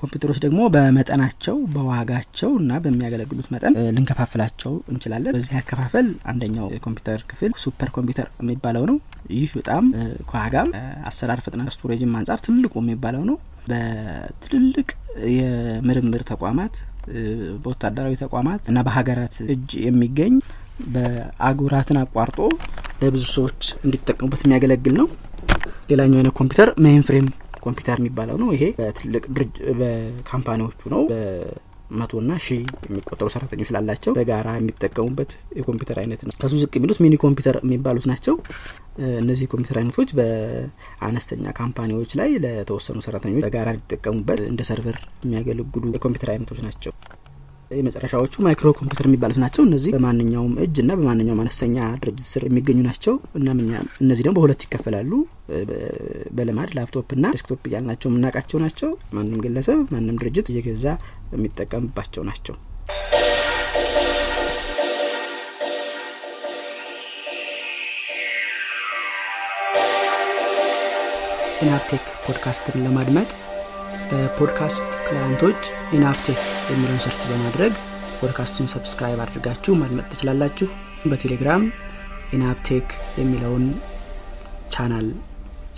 ኮምፒውተሮች 0.00 0.38
ደግሞ 0.44 0.60
በመጠናቸው 0.74 1.56
በዋጋቸው 1.74 2.50
እና 2.60 2.72
በሚያገለግሉት 2.84 3.46
መጠን 3.54 3.74
ልንከፋፍላቸው 3.96 4.72
እንችላለን። 4.92 5.34
በዚህ 5.36 5.54
አከፋፈል 5.60 6.08
አንደኛው 6.30 6.66
የኮምፒውተር 6.74 7.20
ክፍል 7.30 7.52
super 7.62 7.90
computer 7.96 8.28
የሚባለው 8.42 8.84
ነው። 8.90 8.96
ይህ 9.34 9.50
በጣም 9.58 9.84
ከዋጋም 10.30 10.70
አሰራር 11.10 11.40
ፍጥነት፣ 11.44 11.70
ስቶሬጅም 11.76 12.14
አንጻር 12.20 12.40
ትልቁ 12.46 12.74
የሚባለው 12.82 13.24
ነው። 13.30 13.38
በትልልቅ 13.70 14.88
የምርምር 15.36 16.22
ተቋማት፣ 16.30 16.76
በወታደራዊ 17.62 18.14
ተቋማት 18.22 18.62
እና 18.70 18.78
በሀገራት 18.86 19.36
እጅ 19.54 19.70
የሚገኝ 19.86 20.34
በአህጉራትን 20.94 21.98
አቋርጦ 22.02 22.38
ለብዙ 23.02 23.24
ሰዎች 23.36 23.60
እንዲጠቀሙበት 23.84 24.42
የሚያገለግል 24.44 24.94
ነው። 25.00 25.08
ሌላኛው 25.90 26.18
አይነት 26.20 26.34
ኮምፒውተር 26.38 26.68
main 26.84 27.04
frame 27.06 27.28
computer 27.60 27.98
የሚባለው 28.00 28.36
ነው። 28.42 28.48
ይሄ 28.54 28.64
በትልቅ 28.78 29.24
በ 29.80 29.96
company 29.96 30.51
ዎቹ 30.51 30.82
ነው 30.94 31.02
በመቶና 31.10 32.32
ሺህ 32.44 32.60
የሚቆጠሩ 32.86 33.28
ሰራተኞች 33.34 33.70
ላላቸው 33.74 34.12
በጋራ 34.18 34.48
የሚጠቀሙበት 34.58 35.30
የኮምፒውተር 35.58 35.98
አይነት 36.02 36.20
ነው። 36.24 36.34
ከሱ 36.42 36.54
ዝቅ 36.62 36.72
የሚሉት 36.78 37.00
mini 37.04 37.16
computer 37.24 37.58
የሚባሉት 37.64 38.06
ናቸው። 38.10 38.36
እነዚህ 39.20 39.44
የኮምፒውተር 39.46 39.78
አይነቶች 39.80 40.10
በአነስተኛ 40.18 41.52
company 41.60 41.93
ዎች 41.93 42.12
ላይ 42.20 42.30
ለተወሰኑ 42.44 42.98
ሰራተኞች 43.06 43.44
በጋራ 43.46 43.68
እንዲጠቀሙበት 43.74 44.42
እንደ 44.48 44.62
server 44.70 44.98
የሚያገለግሉ 45.24 45.92
የኮምፒውተር 45.94 46.32
አይነቶች 46.34 46.60
ናቸው። 46.66 46.94
የመጨረሻዎቹ 47.70 48.34
micro 48.44 48.68
computer 48.78 49.06
የሚባሉት 49.08 49.38
ናቸው። 49.42 49.62
እነዚህ 49.66 49.90
በማንኛውም 49.94 50.54
እጅ 50.64 50.76
እና 50.82 50.92
በማንኛውም 51.00 51.42
አነስተኛ 51.42 51.76
ድርጅት 52.02 52.26
ስር 52.30 52.44
የሚገኙ 52.48 52.78
ናቸው 52.88 53.14
እና 53.38 53.48
እነዚህ 54.04 54.24
ደግሞ 54.26 54.34
በሁለት 54.38 54.64
ይከፈላሉ። 54.66 55.12
በልማድ 56.36 56.72
ላፕቶፕ 56.78 57.08
እና 57.16 57.26
desktop 57.34 57.62
እያልናቸው 57.70 58.10
የምናውቃቸው 58.10 58.60
ናቸው። 58.64 58.90
ማንም 59.16 59.40
ግለሰብ 59.44 59.80
ማንም 59.94 60.18
ድርጅት 60.22 60.50
እየገዛ 60.52 60.86
የሚጠቀምባቸው 61.34 62.24
ናቸው። 62.30 62.56
ኢናፕቴክ 71.62 72.04
ፖድካስትን 72.24 72.76
ለማድመጥ 72.84 73.30
በ 74.10 74.27
podcast 74.27 74.88
client 75.06 75.38
ኦች 75.38 75.60
ኢናብቴክ 75.96 76.40
የሚለውን 76.70 77.02
search 77.04 77.22
በማድረግ 77.30 77.72
podcast 78.20 78.52
ኡን 78.52 78.70
subscribe 78.72 79.20
አድርጋችሁ 79.24 79.72
ማድመጥ 79.80 80.06
ትችላላችሁ። 80.12 80.68
በቴሌግራም 81.10 81.62
ኢናብቴክ 82.36 82.88
የሚለውን 83.20 83.64
channel 84.74 85.06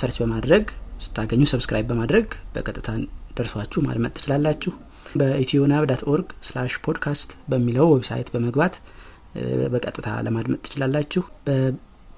search 0.01 0.16
በማድረግ 0.23 0.64
ስታገኙ 1.05 1.42
subscribe 1.53 1.87
በማድረግ 1.90 2.27
በቀጥታ 2.55 2.88
ደርሷችሁ 3.38 3.81
ማድመጥ 3.87 4.12
ትችላላችሁ። 4.16 4.73
በኢትዮናብ 5.21 5.85
dot 5.90 6.03
org 6.12 6.29
slash 6.48 6.75
podcast 6.85 7.31
በሚለው 7.53 7.87
website 7.94 8.29
በመግባት 8.35 8.75
በቀጥታ 9.73 10.09
ለማድመጥ 10.27 10.61
ትችላላችሁ። 10.66 11.23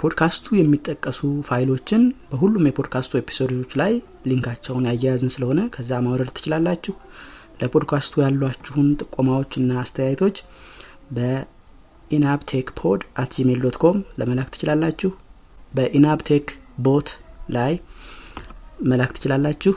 በፖድካስቱ 0.04 0.46
የሚጠቀሱ 0.56 1.18
ፋይሎችን 1.48 2.02
በሁሉም 2.30 2.66
የ 2.68 2.78
podcast 2.78 3.12
ኡ 3.20 3.28
episode 3.28 3.55
ኦች 3.55 3.70
ላይ 3.80 3.92
link 4.30 4.48
ኣቸውን 4.48 4.87
ያያያዝን 4.88 5.30
ስለሆነ 5.34 5.60
ከዛ 5.74 6.00
ማውረድ 6.04 6.30
ትችላላችሁ። 6.36 6.94
ለፖድካስቱ 7.60 8.20
ያሏችሁን 8.22 8.88
ጥቆማዎችና 9.00 9.70
አስተያየቶች 9.82 10.36
በኢናብቴክ 11.18 12.72
pod 12.80 13.04
at 13.22 13.30
Gmail 13.38 13.62
dot 13.64 13.78
com 13.85 13.96
ለመላክ 14.20 14.50
ትችላላችሁ። 14.54 15.10
በኢናብቴክ 15.74 16.46
bot 16.88 17.11
ላይ 17.56 17.72
መላክ 18.90 19.14
ትችላላችሁ። 19.16 19.74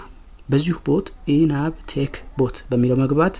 በዚሁ 0.49 0.77
bot 0.87 1.07
ኢናብ 1.33 1.73
ቴክ 1.93 2.13
bot 2.37 2.59
በሚለው 2.69 2.99
መግባት 3.03 3.37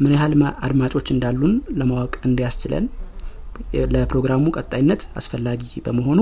ምን 0.00 0.14
ያህል 0.16 0.34
አድማጮች 0.62 1.08
እንዳሉን 1.14 1.54
ለማወቅ 1.78 2.14
እንዲያስችለን 2.26 2.86
ለፕሮግራሙ 3.94 4.44
ቀጣይነት 4.58 5.02
አስፈላጊ 5.20 5.62
በመሆኑ 5.86 6.20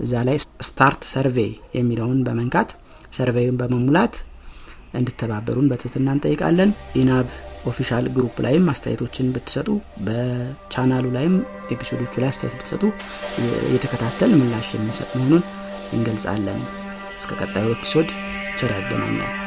እዛ 0.00 0.14
ላይ 0.28 0.38
start 0.68 1.02
survey 1.12 1.50
የሚለውን 1.76 2.18
በመንካት 2.26 2.70
survey 3.16 3.48
ን 3.48 3.58
በመሙላት 3.60 4.14
እንድተባበሩን 4.98 5.70
በትህትና 5.70 6.08
እንጠይቃለን። 6.16 6.70
ኢናብ 7.00 7.28
official 7.70 8.04
group 8.16 8.36
ላይም 8.44 8.66
አስተያየቶችን 8.72 9.32
ብትሰጡ፣ 9.34 9.68
በቻናሉ 10.06 11.06
ላይም 11.16 11.34
episode 11.74 12.00
ኦቹ 12.00 12.14
ላይ 12.22 12.30
አስተያየት 12.32 12.58
ብትሰጡ 12.60 12.82
እየተከታተልን 13.66 14.32
ምላሽ 14.40 14.68
የምንሰጥ 14.76 15.10
መሆኑን 15.16 15.42
እንገልጻለን። 15.92 16.62
እስከ 17.18 17.32
ቀጣዩ 17.42 17.66
episode 17.76 18.08
ቸር 18.58 18.72
ያገናኛል። 18.78 19.45